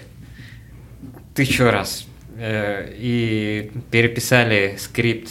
[1.34, 2.06] Тысячу раз.
[2.36, 5.30] Э, и переписали скрипт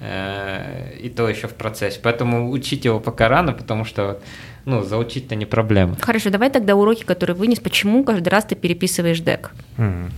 [0.00, 2.00] э, и то еще в процессе.
[2.02, 4.20] Поэтому учить его пока рано, потому что
[4.64, 5.96] ну, заучить-то не проблема.
[6.00, 9.52] Хорошо, давай тогда уроки, которые вынес, почему каждый раз ты переписываешь дек?
[9.76, 10.10] Мгм.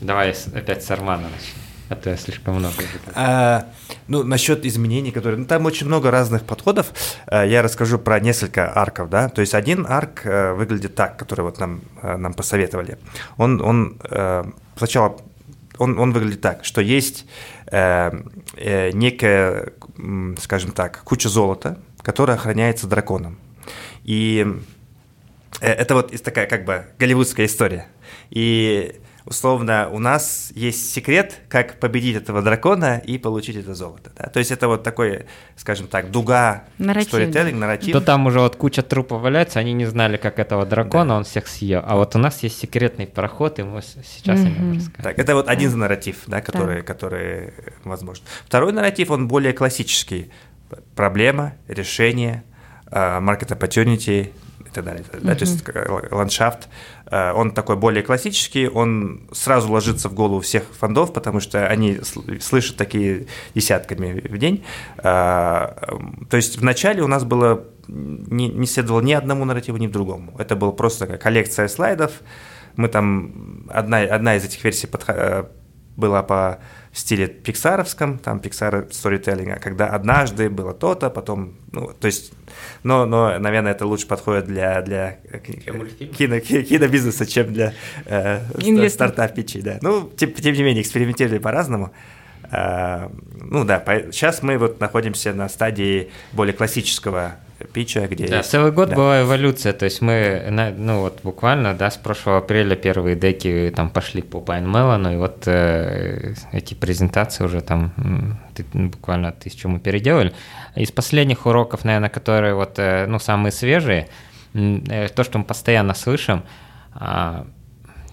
[0.00, 1.60] Давай опять с Армана начнем,
[1.90, 2.74] а то я слишком много.
[3.14, 3.66] А,
[4.06, 5.40] ну, насчет изменений, которые...
[5.40, 6.92] Ну, там очень много разных подходов.
[7.26, 9.28] А, Я расскажу про несколько арков, да.
[9.28, 12.96] То есть один арк э, выглядит так, который вот нам, э, нам посоветовали.
[13.36, 14.44] Он, он э,
[14.76, 15.16] сначала...
[15.78, 17.26] Он, он выглядит так, что есть
[17.72, 19.72] некая,
[20.40, 23.38] скажем так, куча золота, которая охраняется драконом.
[24.04, 24.46] И
[25.60, 27.86] Это вот такая как бы голливудская история.
[28.30, 34.10] И условно у нас есть секрет, как победить этого дракона и получить это золото.
[34.18, 34.28] да.
[34.28, 37.60] То есть это вот такой, скажем так, дуга, сторителлинг, да.
[37.60, 37.92] нарратив.
[37.92, 41.46] То там уже вот куча трупов валяется, они не знали, как этого дракона, он всех
[41.46, 41.80] съел.
[41.86, 45.02] А вот у нас есть секретный проход, и мы сейчас о нем расскажем.
[45.02, 48.24] Так, это вот один нарратив, да, который, который возможен.
[48.44, 50.32] Второй нарратив, он более классический.
[50.96, 52.42] Проблема, решение,
[52.90, 54.32] э, market opportunity
[54.70, 55.04] и так далее.
[55.20, 56.68] да, то есть э, ландшафт, э,
[57.10, 62.40] он такой более классический, он сразу ложится в голову всех фондов, потому что они сл-
[62.40, 64.64] слышат такие десятками в день.
[64.98, 65.02] Э,
[66.28, 70.32] То есть вначале у нас было не, не следовало ни одному нарративу, ни другому.
[70.38, 72.12] Это была просто такая коллекция слайдов,
[72.76, 75.44] мы там, одна, одна из этих версий подха- э,
[75.96, 76.60] была по
[76.92, 82.32] в стиле пиксаровском, там Pixar Storytelling, когда однажды было то-то, потом, ну, то есть,
[82.82, 87.74] но, но, наверное, это лучше подходит для, для кино, ки- кинобизнеса, чем для
[88.06, 89.12] э, Инвесторов.
[89.12, 89.78] стартап-питчей, да.
[89.82, 91.92] Ну, тем, тем не менее, экспериментировали по-разному.
[92.50, 97.36] А, ну да, сейчас мы вот находимся на стадии более классического
[97.72, 98.26] питча, где...
[98.26, 98.96] Да, есть- целый год да.
[98.96, 103.90] была эволюция, то есть мы, ну вот буквально, да, с прошлого апреля первые деки там
[103.90, 110.32] пошли по Пайнмелону, и вот э, эти презентации уже там ты- буквально тысячу мы переделали.
[110.76, 114.08] Из последних уроков, наверное, которые вот, э, ну, самые свежие,
[114.54, 116.42] э, то, что мы постоянно слышим,
[116.94, 117.46] а,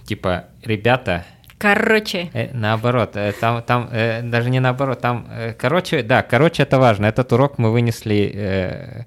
[0.06, 1.26] типа, ребята,
[1.60, 6.62] Короче, Э, наоборот, э, там, там э, даже не наоборот, там, э, короче, да, короче,
[6.62, 7.08] это важно.
[7.08, 9.04] Этот урок мы вынесли э,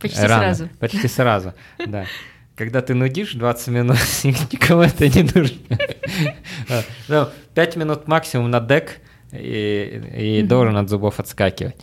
[0.00, 0.68] Почти рано, сразу.
[0.78, 1.54] Почти сразу,
[1.86, 2.06] да.
[2.56, 5.58] Когда ты нудишь 20 минут, никому это не нужно.
[6.68, 8.98] А, Ну, 5 минут максимум на дек,
[9.32, 11.76] и, должен от зубов отскакивать.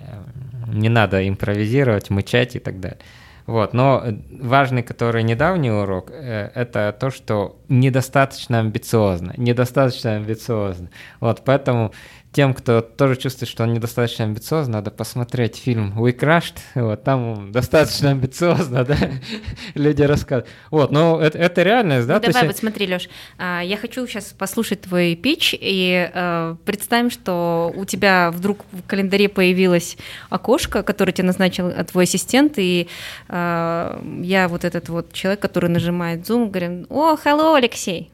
[0.00, 0.22] Э,
[0.68, 2.98] Не надо импровизировать, мычать и так далее.
[3.46, 4.02] Вот, но
[4.40, 10.90] важный, который недавний урок, э, это то, что недостаточно амбициозно, недостаточно амбициозно.
[11.20, 11.92] Вот, поэтому
[12.36, 17.50] тем, кто тоже чувствует, что он недостаточно амбициозно, надо посмотреть фильм We Crashed, вот, там
[17.50, 18.94] достаточно амбициозно, да,
[19.74, 20.46] люди рассказывают.
[20.70, 22.16] Вот, но это, это реальность, да?
[22.16, 26.56] Ну, давай, есть- вот смотри, Лёш, а, я хочу сейчас послушать твой пич, и э,
[26.66, 29.96] представим, что у тебя вдруг в календаре появилось
[30.28, 32.86] окошко, которое тебе назначил э, твой ассистент, и
[33.28, 38.10] э, я вот этот вот человек, который нажимает Zoom, говорю, о, hello, Алексей.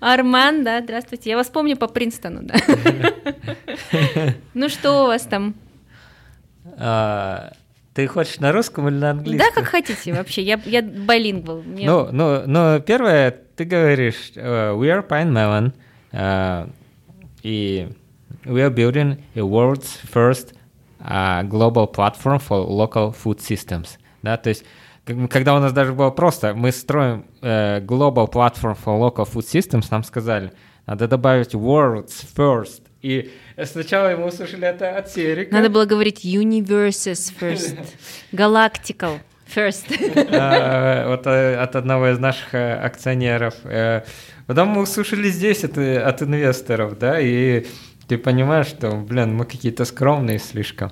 [0.00, 1.30] Арман, да, здравствуйте.
[1.30, 2.54] Я вас помню по Принстону, да.
[4.54, 5.54] Ну что у вас там?
[6.78, 7.52] А,
[7.94, 9.48] ты хочешь на русском или на английском?
[9.54, 10.42] Да, как хотите вообще.
[10.42, 11.62] Я, я билингвал.
[11.62, 15.72] Мне- Ну, ну, ну, первое, ты говоришь, э, we are Pine Melon,
[16.12, 16.66] э,
[17.42, 17.88] и
[18.44, 20.54] we are building a world's first
[21.00, 23.98] uh, global platform for local food systems.
[24.22, 24.64] Да, то есть,
[25.04, 29.86] когда у нас даже было просто, мы строим э, global platform for local food systems,
[29.90, 30.52] нам сказали,
[30.86, 32.82] надо добавить world's first.
[33.02, 33.30] И
[33.64, 35.54] сначала мы услышали это от Серика.
[35.54, 37.78] Надо было говорить universes first,
[38.32, 39.84] galactical first.
[40.32, 43.54] А, вот э, от одного из наших э, акционеров.
[43.64, 44.02] Э,
[44.46, 47.66] Потом мы услышали здесь от, э, от инвесторов, да, и
[48.08, 50.90] ты понимаешь, что, блин, мы какие-то скромные слишком.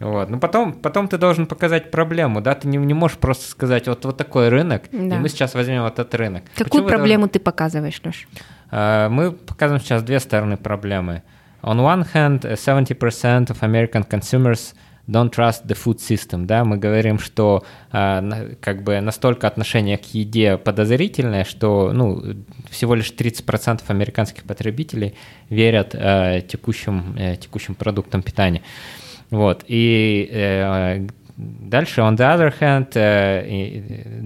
[0.00, 0.28] Вот.
[0.30, 4.04] Ну, потом, потом ты должен показать проблему, да, ты не, не можешь просто сказать, вот,
[4.04, 5.16] вот такой рынок, Да.
[5.16, 6.44] и мы сейчас возьмем вот этот рынок.
[6.54, 8.28] Какую Почему проблему ты показываешь, Леш?
[8.70, 11.22] Uh, мы показываем сейчас две стороны проблемы.
[11.62, 14.74] On one hand, uh, 70% of American consumers
[15.08, 16.46] don't trust the food system.
[16.46, 22.22] Да, мы говорим, что на- как бы настолько отношение к еде подозрительное, что ну,
[22.70, 25.14] всего лишь 30% американских потребителей
[25.48, 28.62] верят uh, текущим, uh, текущим продуктам питания.
[29.30, 29.64] Вот.
[29.66, 33.42] И э, дальше, on the other hand, uh,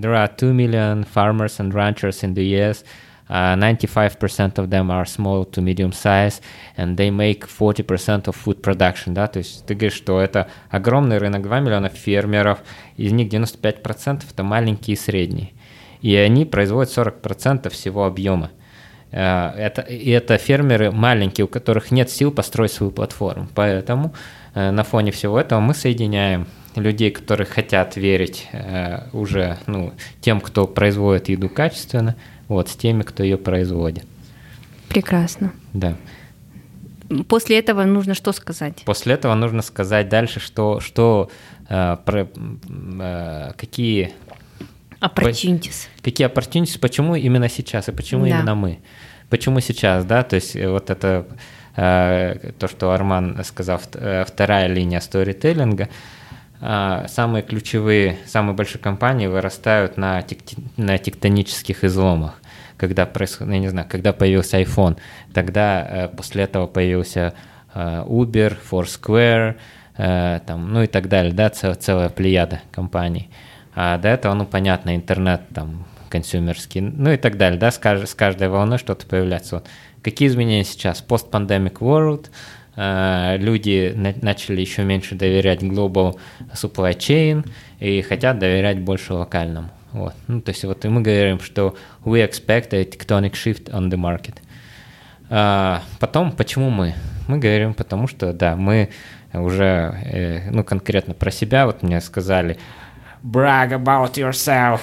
[0.00, 2.84] there are 2 million farmers and ranchers in the US.
[3.28, 6.40] Uh, 95% of them are small to medium size,
[6.76, 11.18] and they make 40% of food production, да, то есть ты говоришь, что это огромный
[11.18, 12.58] рынок, 2 миллиона фермеров,
[12.96, 15.52] из них 95% это маленькие и средние,
[16.02, 18.50] и они производят 40% всего объема.
[19.12, 23.48] Это, и это фермеры маленькие, у которых нет сил построить свою платформу.
[23.54, 24.14] Поэтому
[24.54, 28.48] на фоне всего этого мы соединяем людей, которые хотят верить
[29.12, 32.16] уже ну, тем, кто производит еду качественно,
[32.48, 34.04] вот, с теми, кто ее производит.
[34.88, 35.52] Прекрасно.
[35.72, 35.96] Да.
[37.28, 38.82] После этого нужно что сказать?
[38.84, 41.30] После этого нужно сказать дальше, что, что
[41.68, 44.12] э, про, э, какие
[45.00, 45.88] opportunities.
[46.02, 48.30] Какие opportunities, почему именно сейчас и почему да.
[48.30, 48.78] именно мы?
[49.28, 50.22] Почему сейчас, да?
[50.22, 51.34] То есть вот это э,
[51.74, 55.88] то, что Арман сказал, э, вторая линия сторителлинга.
[56.61, 60.40] Э, самые ключевые, самые большие компании вырастают на, тек,
[60.76, 62.40] на тектонических изломах
[62.80, 64.96] когда происходит, я не знаю, когда появился iPhone,
[65.35, 67.35] тогда э, после этого появился
[67.74, 69.56] э, Uber, Foursquare,
[69.98, 73.28] э, там, ну и так далее, да, цел, целая плеяда компаний.
[73.74, 78.09] А до этого, ну, понятно, интернет, там, консюмерский, ну и так далее, да, с, кажд,
[78.09, 79.56] с каждой волной что-то появляется.
[79.56, 79.66] Вот.
[80.02, 81.04] Какие изменения сейчас?
[81.06, 82.28] Post-pandemic world,
[82.76, 86.18] э, люди на, начали еще меньше доверять global
[86.54, 87.46] supply chain
[87.78, 89.70] и хотят доверять больше локальному.
[89.92, 90.14] Вот.
[90.28, 93.96] Ну, то есть вот и мы говорим, что we expect a tectonic shift on the
[93.96, 94.36] market.
[95.28, 96.94] А, потом, почему мы?
[97.28, 98.90] Мы говорим, потому что, да, мы
[99.32, 102.58] уже, э, ну, конкретно про себя, вот мне сказали,
[103.22, 104.80] brag about yourself.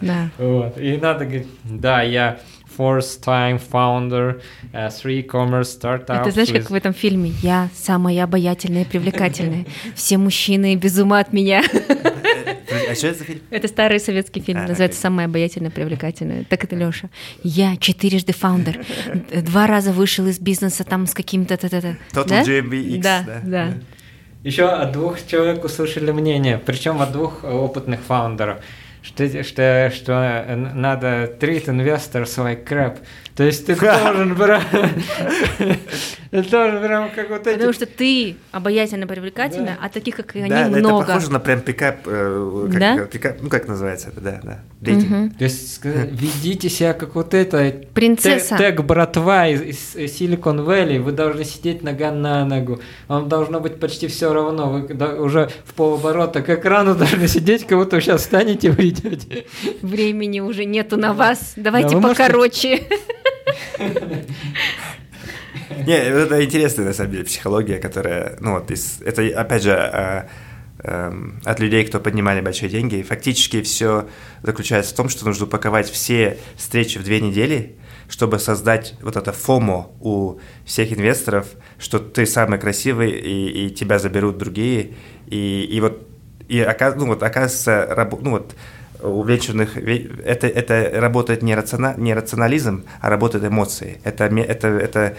[0.00, 0.30] Да.
[0.36, 0.78] Вот.
[0.78, 2.38] И надо говорить, да, я
[2.76, 4.40] first time founder
[4.72, 6.20] uh, three commerce startup.
[6.20, 6.60] Это знаешь, with...
[6.60, 9.66] как в этом фильме «Я самая обаятельная и привлекательная.
[9.94, 11.62] Все мужчины без ума от меня».
[12.90, 13.40] А что это за фильм?
[13.50, 15.02] Это старый советский фильм, а, называется окей.
[15.02, 16.44] «Самая обаятельная, привлекательная».
[16.44, 17.10] Так это Лёша.
[17.42, 18.84] Я четырежды фаундер,
[19.42, 21.54] два раза вышел из бизнеса там с каким-то...
[21.54, 22.42] Total да?
[22.42, 23.40] GMB X, да, да.
[23.44, 23.74] да.
[24.42, 28.58] Еще от двух человек услышали мнение, причем от двух опытных фаундеров
[29.02, 32.98] что, что, что надо treat investors like crap.
[33.34, 34.62] То есть ты должен брать...
[36.32, 37.56] Ты должен прям как вот эти...
[37.56, 40.78] Потому что ты обаятельно привлекательна, а таких, как они, много.
[40.78, 42.98] это похоже на прям пикап, э, да?
[43.04, 44.60] пикап, ну как называется это, да, да.
[45.36, 47.82] То есть ведите себя как вот это...
[47.92, 48.56] Принцесса.
[48.56, 54.06] Тег братва из Silicon Valley, вы должны сидеть нога на ногу, вам должно быть почти
[54.06, 58.68] все равно, вы уже в полоборота к экрану должны сидеть, как будто вы сейчас встанете
[58.68, 59.44] и выйдете.
[59.82, 62.86] Времени уже нету на вас, давайте покороче.
[65.86, 68.70] Не, это интересная, на самом деле, психология, которая, ну вот,
[69.04, 70.28] это, опять же, а,
[70.82, 73.02] эм, от людей, кто поднимали большие деньги.
[73.02, 74.08] Фактически все
[74.42, 77.76] заключается в том, что нужно упаковать все встречи в две недели,
[78.08, 81.46] чтобы создать вот это фомо у всех инвесторов,
[81.78, 84.94] что ты самый красивый, и, и тебя заберут другие.
[85.28, 86.06] И, и вот,
[86.48, 88.54] и, ну, вот оказывается, ну вот,
[89.02, 94.00] увлеченных, это, это работает не, рациона, не рационализм, а работают эмоции.
[94.04, 95.16] Это, это, это,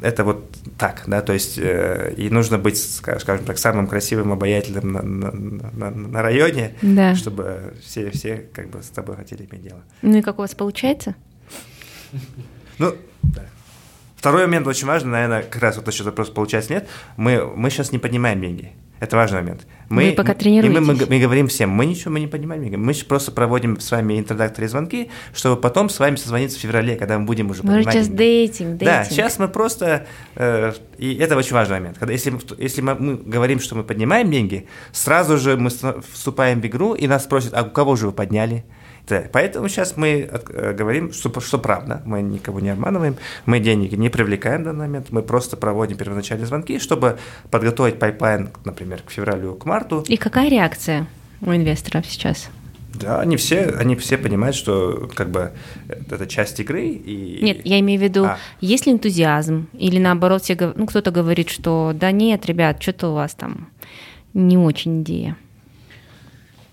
[0.00, 4.92] это вот так, да, то есть э, и нужно быть, скажем так, самым красивым, обаятельным
[4.92, 7.14] на, на, на, на районе, да.
[7.14, 9.82] чтобы все, все как бы с тобой хотели иметь дело.
[10.02, 11.14] Ну и как у вас получается?
[12.78, 13.42] Ну, да.
[14.16, 16.88] Второй момент очень важный, наверное, как раз вот еще вопрос получается нет.
[17.16, 18.72] Мы, мы сейчас не поднимаем деньги.
[19.00, 19.66] Это важный момент.
[19.88, 20.76] Мы, Вы пока тренируетесь.
[20.76, 22.80] И мы, мы, мы говорим всем, мы ничего мы не понимаем.
[22.80, 27.18] Мы просто проводим с вами интродакторы звонки, чтобы потом с вами созвониться в феврале, когда
[27.18, 27.94] мы будем уже мы понимать.
[27.94, 28.84] сейчас dating, dating.
[28.84, 30.06] Да, сейчас мы просто...
[30.36, 31.98] Э, и это очень важный момент.
[31.98, 35.70] Когда, если, если мы, мы говорим, что мы поднимаем деньги, сразу же мы
[36.12, 38.64] вступаем в игру, и нас спросят, а у кого же вы подняли?
[39.06, 43.94] Да, поэтому сейчас мы э, говорим, что, что правда, мы никого не обманываем, мы деньги
[43.96, 47.18] не привлекаем в данный момент, мы просто проводим первоначальные звонки, чтобы
[47.50, 50.04] подготовить пайплайн, например, к февралю, к марту.
[50.08, 51.06] И какая реакция
[51.42, 52.48] у инвесторов сейчас?
[52.94, 55.52] Да, они все, они все понимают, что как бы
[55.88, 56.86] это часть игры.
[56.86, 57.40] И...
[57.42, 58.38] Нет, я имею в виду, а.
[58.60, 63.14] есть ли энтузиазм, или наоборот, все, ну, кто-то говорит, что да нет, ребят, что-то у
[63.14, 63.68] вас там
[64.32, 65.36] не очень идея.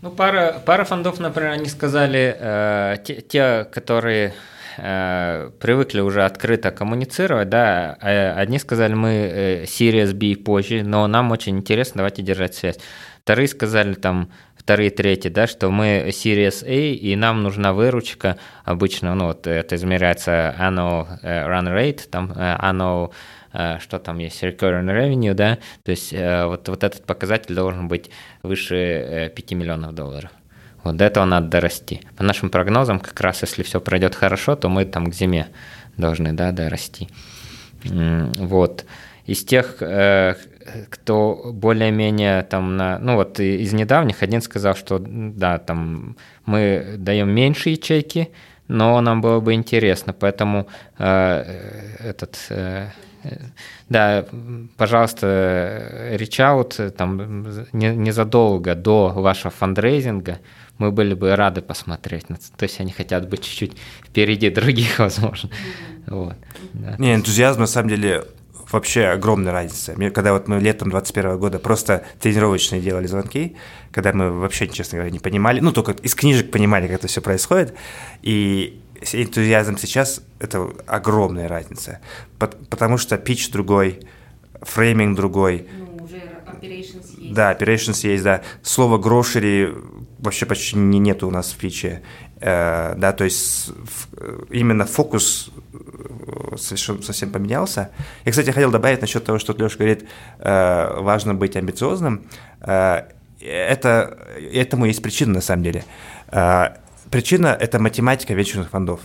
[0.01, 4.33] Ну, пара, пара фондов, например, они сказали, э, те, те, которые
[4.77, 11.05] э, привыкли уже открыто коммуницировать, да, э, одни сказали, мы э, Series B позже, но
[11.05, 12.79] нам очень интересно, давайте держать связь.
[13.21, 19.13] Вторые сказали там, вторые, третьи, да, что мы Series A, и нам нужна выручка, обычно,
[19.13, 23.11] ну, вот это измеряется annual run rate, там annual
[23.51, 28.09] что там есть, recurring revenue, да, то есть э, вот, вот этот показатель должен быть
[28.43, 30.31] выше 5 э, миллионов долларов.
[30.83, 32.01] Вот до этого надо дорасти.
[32.15, 35.47] По нашим прогнозам, как раз если все пройдет хорошо, то мы там к зиме
[35.97, 37.07] должны, да, дорасти.
[37.83, 38.85] Вот.
[39.25, 39.81] Из тех,
[40.89, 42.99] кто более-менее там на...
[42.99, 48.29] Ну вот из недавних один сказал, что да, там мы даем меньше ячейки,
[48.71, 50.67] но нам было бы интересно, поэтому
[50.97, 52.37] э, этот...
[52.49, 52.87] Э,
[53.89, 54.25] да,
[54.77, 55.27] пожалуйста,
[56.13, 57.43] reach out там
[57.73, 60.39] незадолго до вашего фандрейзинга,
[60.77, 62.25] мы были бы рады посмотреть.
[62.57, 65.49] То есть они хотят быть чуть-чуть впереди других, возможно.
[66.07, 66.35] Вот,
[66.73, 66.95] да.
[66.97, 68.23] Не, энтузиазм на самом деле
[68.71, 69.93] вообще огромная разница.
[70.11, 73.55] Когда вот мы летом 21 года просто тренировочные делали звонки,
[73.91, 77.21] когда мы вообще, честно говоря, не понимали, ну, только из книжек понимали, как это все
[77.21, 77.73] происходит,
[78.21, 78.81] и
[79.13, 81.99] энтузиазм сейчас– это огромная разница,
[82.37, 83.99] потому что пич другой,
[84.61, 85.67] фрейминг другой.
[85.77, 87.33] Ну, уже operations есть.
[87.33, 88.41] Да, operations есть, да.
[88.61, 89.75] Слово grocery
[90.19, 92.03] вообще почти не нету у нас в питче.
[92.41, 93.71] Э, да, то есть
[94.49, 97.91] именно фокус э, совершенно, совсем поменялся.
[98.25, 102.25] Я, кстати, хотел добавить насчет того, что Леша говорит, э, важно быть амбициозным.
[102.59, 104.17] Это,
[104.53, 105.83] этому есть причина, на самом деле.
[107.09, 109.01] Причина– это математика вечерных фондов.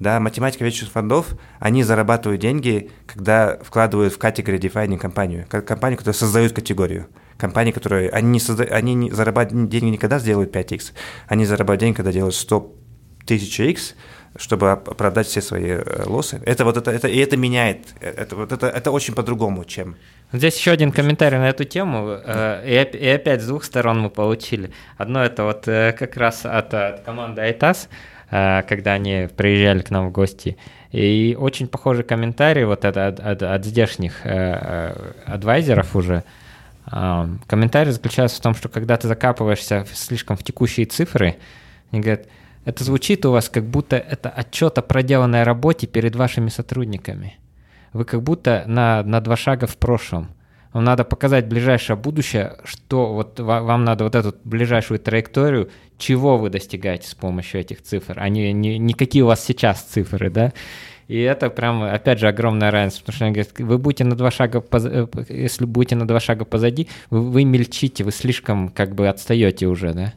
[0.00, 1.28] Да, математика вечерных фондов,
[1.60, 7.06] они зарабатывают деньги, когда вкладывают в категорию defining компанию, компанию, которая создает категорию
[7.38, 8.64] компании, которые, они не, созда...
[8.64, 10.92] они не зарабатывают деньги никогда сделают 5x,
[11.28, 12.74] они зарабатывают деньги, когда делают 100
[13.26, 13.94] тысяч x,
[14.38, 16.40] чтобы оправдать все свои э, лосы.
[16.44, 19.96] Это вот это, это и это меняет, э, это вот это, это очень по-другому, чем.
[20.32, 24.10] Здесь еще один комментарий на эту тему, э, и, и опять с двух сторон мы
[24.10, 24.70] получили.
[24.96, 27.88] Одно это вот как раз от, от команды Айтас,
[28.28, 30.56] когда они приезжали к нам в гости.
[30.90, 36.24] И очень похожий комментарий вот от, от, от, от здешних адвайзеров уже,
[36.86, 41.36] Комментарий заключается в том, что когда ты закапываешься слишком в текущие цифры,
[41.90, 42.26] они говорят,
[42.64, 47.38] это звучит у вас, как будто это отчет о проделанной работе перед вашими сотрудниками.
[47.92, 50.28] Вы как будто на, на два шага в прошлом.
[50.72, 56.50] Вам надо показать ближайшее будущее, что вот вам надо вот эту ближайшую траекторию, чего вы
[56.50, 60.52] достигаете с помощью этих цифр, а не, не, не какие у вас сейчас цифры, да.
[61.08, 64.30] И это прям, опять же, огромная разница, потому что они говорят, вы будете на два
[64.30, 64.84] шага, поз...
[64.86, 69.66] Э, если будете на два шага позади, вы, вы мельчите, вы слишком как бы отстаете
[69.66, 70.14] уже, да.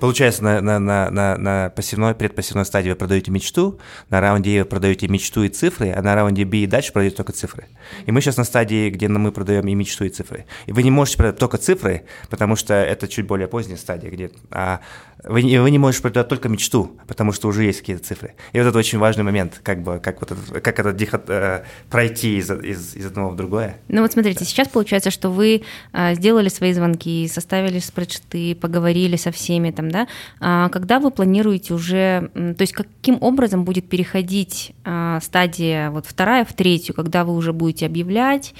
[0.00, 3.80] Получается, на, на, на, на, на пассивной, предпассивной стадии вы продаете мечту,
[4.10, 7.32] на раунде вы продаете мечту и цифры, а на раунде B и дальше продаете только
[7.32, 7.66] цифры.
[8.06, 10.46] И мы сейчас на стадии, где мы продаем и мечту, и цифры.
[10.66, 14.30] И вы не можете продать только цифры, потому что это чуть более поздняя стадия, где
[14.50, 14.80] а
[15.24, 18.34] вы, вы не можете продать только мечту, потому что уже есть какие-то цифры.
[18.52, 21.64] И вот это очень важный момент, как бы, как вот это, как это дихот, э,
[21.90, 23.76] пройти из, из, из одного в другое.
[23.88, 25.62] Ну вот смотрите, сейчас получается, что вы
[25.92, 30.06] э, сделали свои звонки, составили спредшиты, поговорили со всеми там, да,
[30.40, 36.44] а когда вы планируете уже, то есть каким образом будет переходить а, стадия вот вторая
[36.44, 38.54] в третью, когда вы уже будете объявлять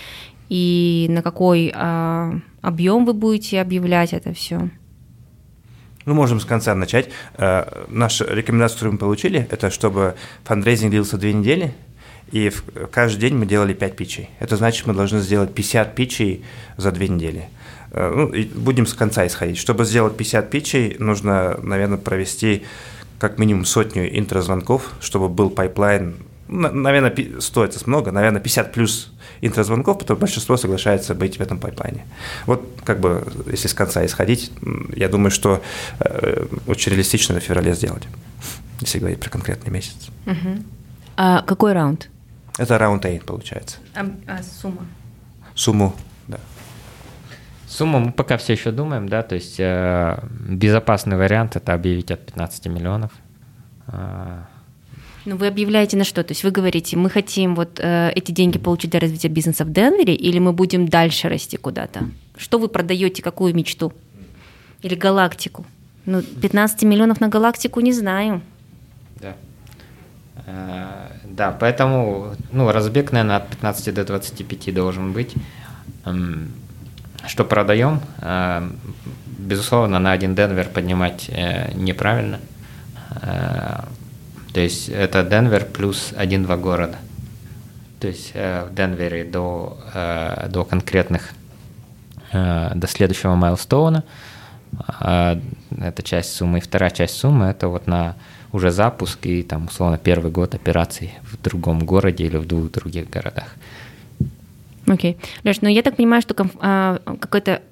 [0.48, 4.70] и на какой а, объем вы будете объявлять это все?
[6.08, 7.10] Ну, можем с конца начать.
[7.36, 11.74] Э, наша рекомендация, которую мы получили, это чтобы фандрейзинг длился две недели,
[12.32, 14.30] и в, каждый день мы делали 5 питчей.
[14.40, 16.46] Это значит, мы должны сделать 50 питчей
[16.78, 17.50] за две недели.
[17.90, 19.58] Э, ну, будем с конца исходить.
[19.58, 22.64] Чтобы сделать 50 питчей, нужно, наверное, провести
[23.18, 26.16] как минимум сотню интрозвонков, чтобы был пайплайн.
[26.48, 32.04] Наверное, стоит много, наверное, 50 плюс интрозвонков, потому что большинство соглашается быть в этом пайплайне.
[32.46, 34.52] Вот как бы, если с конца исходить,
[34.94, 35.62] я думаю, что
[36.00, 38.04] э, очень реалистично в феврале сделать,
[38.80, 40.08] если говорить про конкретный месяц.
[40.26, 40.62] Угу.
[41.16, 42.08] А какой раунд?
[42.58, 43.76] Это раунд A, получается.
[43.94, 44.86] А, а сумма?
[45.54, 45.94] Сумму
[47.68, 50.18] Сумму мы пока все еще думаем, да, то есть э,
[50.48, 53.12] безопасный вариант это объявить от 15 миллионов.
[53.88, 54.40] Э,
[55.24, 56.22] ну, вы объявляете на что?
[56.22, 59.72] То есть вы говорите, мы хотим вот э, эти деньги получить для развития бизнеса в
[59.72, 62.08] Денвере, или мы будем дальше расти куда-то?
[62.36, 63.92] Что вы продаете, какую мечту?
[64.82, 65.66] Или галактику?
[66.06, 68.40] Ну, 15 миллионов на галактику не знаю.
[69.20, 69.36] Да.
[70.46, 75.34] Э, да, поэтому, ну, разбег, наверное, от 15 до 25 должен быть.
[76.04, 76.48] Эм,
[77.26, 78.00] что продаем?
[78.18, 78.68] Э,
[79.38, 82.40] безусловно, на один Денвер поднимать э, неправильно.
[84.58, 86.96] Э, то есть это Денвер плюс один-два города.
[88.00, 89.76] То есть в Денвере до,
[90.48, 91.30] до конкретных,
[92.32, 94.04] до следующего майлстоуна.
[95.00, 96.58] Это часть суммы.
[96.58, 98.14] И вторая часть суммы– это вот на
[98.52, 103.10] уже запуск и там, условно, первый год операций в другом городе или в двух других
[103.10, 103.54] городах.
[104.86, 105.12] Окей.
[105.12, 105.26] Okay.
[105.44, 107.62] Леш, ну я так понимаю, что а, какой-то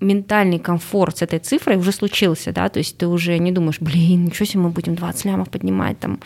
[0.00, 4.24] ментальный комфорт с этой цифрой уже случился, да, то есть ты уже не думаешь, блин,
[4.24, 6.20] ничего себе, мы будем 20 лямов поднимать, там,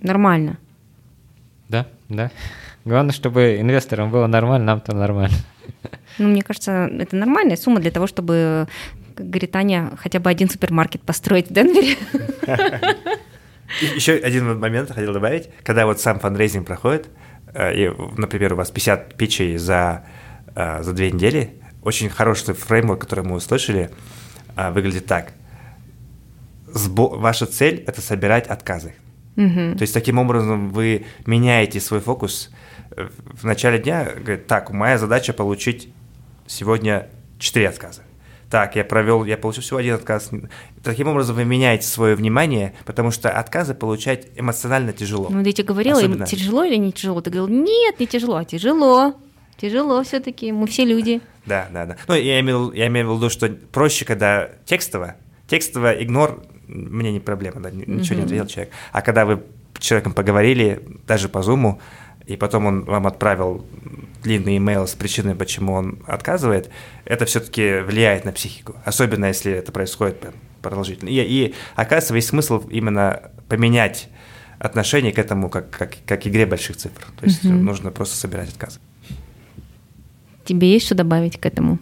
[0.00, 0.58] нормально.
[1.68, 2.30] Да, да.
[2.84, 5.36] Главное, чтобы инвесторам было нормально, нам-то нормально.
[6.18, 8.66] Ну, мне кажется, это нормальная сумма для того, чтобы,
[9.14, 11.96] как говорит Аня, хотя бы один супермаркет построить в Денвере.
[13.94, 15.50] Еще один момент хотел добавить.
[15.62, 17.08] Когда вот сам фандрейзинг проходит,
[17.52, 20.04] э, и, например, у вас 50 питчей за,
[20.56, 21.52] э, за две недели,
[21.88, 23.90] очень хороший фреймворк, который мы услышали,
[24.56, 25.32] э, выглядит так.
[26.66, 28.92] Ваша цель– это собирать отказы.
[29.36, 29.76] Угу.
[29.78, 32.50] То есть таким образом вы меняете свой фокус.
[33.40, 35.88] В начале дня говорит, так, моя задача получить
[36.46, 37.08] сегодня
[37.38, 38.02] 4 отказа
[38.50, 40.30] так, я провел, я получил всего один отказ.
[40.82, 45.28] Таким образом, вы меняете свое внимание, потому что отказы получать эмоционально тяжело.
[45.30, 46.26] Ну, я тебе говорила, Особенно...
[46.26, 47.20] тяжело или не тяжело?
[47.20, 49.14] Ты говорил, нет, не тяжело, а тяжело.
[49.58, 51.20] Тяжело все-таки, мы все люди.
[51.44, 51.96] Да, да, да.
[52.06, 55.16] Ну, я имел, я имел в виду, что проще, когда текстово,
[55.48, 58.16] текстово игнор, мне не проблема, да, ничего mm-hmm.
[58.16, 58.72] не ответил человек.
[58.92, 59.42] А когда вы
[59.76, 61.80] с человеком поговорили, даже по зуму,
[62.26, 63.66] и потом он вам отправил
[64.22, 66.70] длинный имейл с причиной, почему он отказывает,
[67.04, 70.24] это все-таки влияет на психику, особенно если это происходит
[70.62, 71.08] продолжительно.
[71.08, 74.08] И, и оказывается, весь смысл именно поменять
[74.58, 77.00] отношение к этому как, как, как игре больших цифр.
[77.18, 77.54] То есть угу.
[77.54, 78.78] нужно просто собирать отказы.
[80.48, 81.78] Тебе есть что добавить к этому?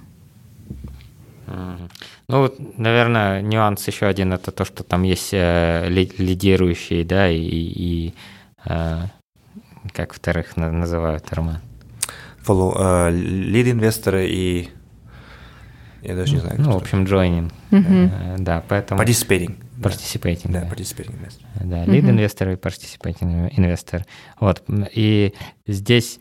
[2.26, 8.14] Ну, наверное, нюанс еще один это то, что там есть э, лидирующие, да, и, и
[8.64, 9.02] э,
[9.92, 11.60] как вторых называют, Роман?
[12.44, 14.68] Follow, uh, лид-инвесторы и...
[16.02, 16.60] Я даже не знаю.
[16.60, 17.52] Ну, в общем, joining.
[17.70, 18.36] Uh-huh.
[18.38, 19.00] Да, поэтому...
[19.00, 19.54] Participating.
[19.78, 20.50] Participating.
[20.50, 20.66] Да, да.
[20.66, 21.64] participating investor.
[21.64, 22.54] Да, лид-инвестор uh-huh.
[22.54, 24.04] и participating инвестор.
[24.40, 25.34] Вот, и
[25.68, 26.18] здесь...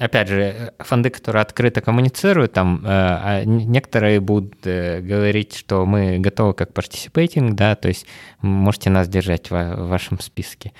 [0.00, 6.54] Опять же, фонды, которые открыто коммуницируют, там а некоторые будут э, говорить, что мы готовы
[6.54, 8.06] как participating, да, то есть
[8.40, 10.72] можете нас держать в вашем списке.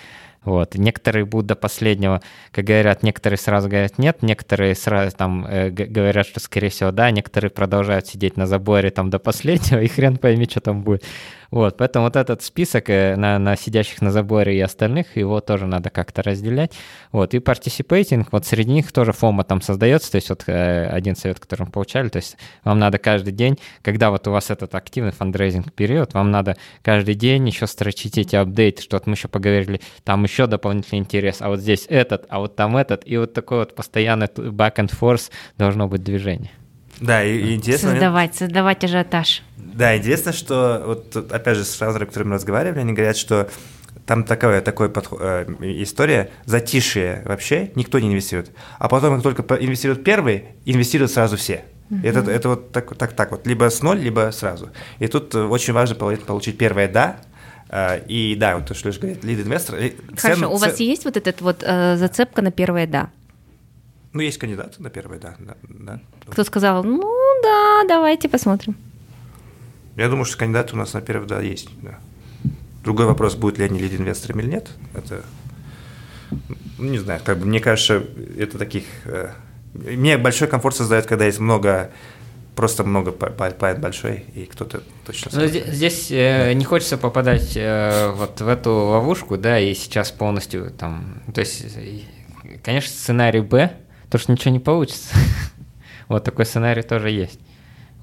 [0.43, 0.75] Вот.
[0.75, 6.27] Некоторые будут до последнего, как говорят, некоторые сразу говорят нет, некоторые сразу там э, говорят,
[6.27, 10.47] что скорее всего да, некоторые продолжают сидеть на заборе там до последнего, и хрен пойми,
[10.49, 11.05] что там будет.
[11.51, 15.66] Вот, поэтому вот этот список э, на, на сидящих на заборе и остальных, его тоже
[15.66, 16.72] надо как-то разделять.
[17.11, 21.16] Вот, и participating, вот среди них тоже фома там создается, то есть вот э, один
[21.16, 24.76] совет, который мы получали, то есть вам надо каждый день, когда вот у вас этот
[24.76, 29.26] активный фандрейзинг период, вам надо каждый день еще строчить эти апдейты, что вот мы еще
[29.26, 33.32] поговорили, там еще дополнительный интерес, а вот здесь этот, а вот там этот, и вот
[33.32, 36.53] такой вот постоянный back and forth должно быть движение.
[37.01, 37.90] Да, и, и интересно...
[37.90, 39.42] Создавать, создавать ажиотаж.
[39.57, 43.48] Да, интересно, что вот опять же с фаундерами, которыми мы разговаривали, они говорят, что
[44.07, 48.51] там такая такой подход, э, история, затишье вообще, никто не инвестирует.
[48.78, 51.64] А потом, как только инвестируют первый, инвестируют сразу все.
[51.90, 52.01] Угу.
[52.05, 54.70] Это, это вот так, так, так вот, либо с ноль, либо сразу.
[54.98, 57.18] И тут очень важно получить первое «да»,
[57.68, 59.76] э, и да, вот то, что Леша говорит, лид-инвестор.
[60.16, 63.11] Хорошо, цен, у вас есть вот этот вот э, зацепка на первое «да»?
[64.13, 65.37] Ну, есть кандидаты на первое «да».
[65.39, 66.01] да, да.
[66.27, 67.03] Кто сказал, ну
[67.43, 68.77] да, давайте посмотрим.
[69.97, 71.69] Я думаю, что кандидаты у нас на первый да есть.
[71.83, 71.99] Да.
[72.83, 74.71] Другой вопрос, будут ли они лид-инвесторами или нет.
[74.95, 75.23] Это,
[76.79, 78.03] ну, не знаю, как бы мне кажется,
[78.37, 78.85] это таких...
[79.05, 79.33] Э,
[79.75, 81.93] мне большой комфорт создает, когда есть много
[82.57, 85.31] просто много пайп большой, и кто-то точно...
[85.33, 90.11] Ну, здесь, здесь э, не хочется попадать э, вот в эту ловушку, да, и сейчас
[90.11, 91.23] полностью там...
[91.33, 91.65] То есть,
[92.63, 93.73] конечно, сценарий Б,
[94.11, 95.15] то, что ничего не получится.
[96.09, 97.41] вот такой сценарий тоже есть.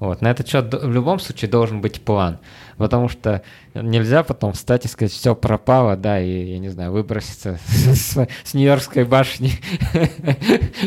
[0.00, 0.22] Вот.
[0.22, 2.38] На этот счет в любом случае должен быть план,
[2.76, 3.42] потому что
[3.74, 8.54] нельзя потом встать и сказать, все пропало, да, и, я не знаю, выброситься с, с
[8.54, 9.52] Нью-Йоркской башни.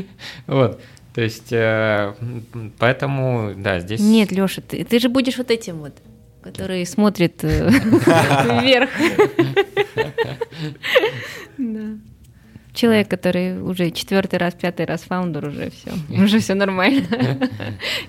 [0.47, 0.81] Вот.
[1.13, 2.13] То есть, э,
[2.79, 3.99] поэтому, да, здесь...
[3.99, 5.93] Нет, Леша, ты, ты же будешь вот этим вот,
[6.41, 8.89] который смотрит э, вверх.
[11.57, 12.10] Да.
[12.73, 15.91] Человек, который уже четвертый раз, пятый раз фаундер, уже все,
[16.23, 17.05] уже все нормально.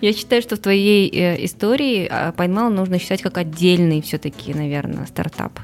[0.00, 5.06] Я считаю, что в твоей э, истории а, Пайнмал нужно считать как отдельный все-таки, наверное,
[5.06, 5.58] стартап.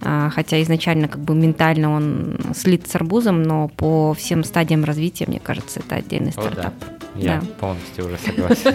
[0.00, 5.26] А, хотя изначально как бы ментально он слит с арбузом, но по всем стадиям развития,
[5.28, 6.74] мне кажется, это отдельный стартап.
[6.80, 7.00] О, да.
[7.20, 7.46] Я да.
[7.60, 8.74] полностью уже согласен.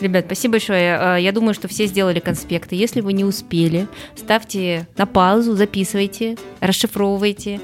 [0.00, 0.96] Ребят, спасибо большое.
[0.96, 2.76] А, я думаю, что все сделали конспекты.
[2.76, 7.60] Если вы не успели, ставьте на паузу, записывайте, расшифровывайте,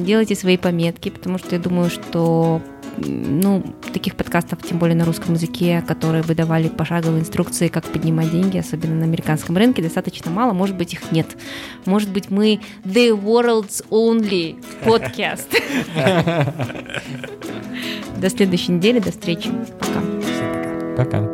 [0.00, 2.60] делайте свои пометки, потому что я думаю, что
[2.98, 8.58] ну, таких подкастов, тем более на русском языке, которые выдавали пошаговые инструкции, как поднимать деньги,
[8.58, 10.52] особенно на американском рынке, достаточно мало.
[10.52, 11.26] Может быть, их нет.
[11.84, 15.48] Может быть, мы the world's only podcast.
[18.18, 19.50] До следующей недели, до встречи.
[19.80, 20.00] Пока.
[20.96, 21.31] Пока.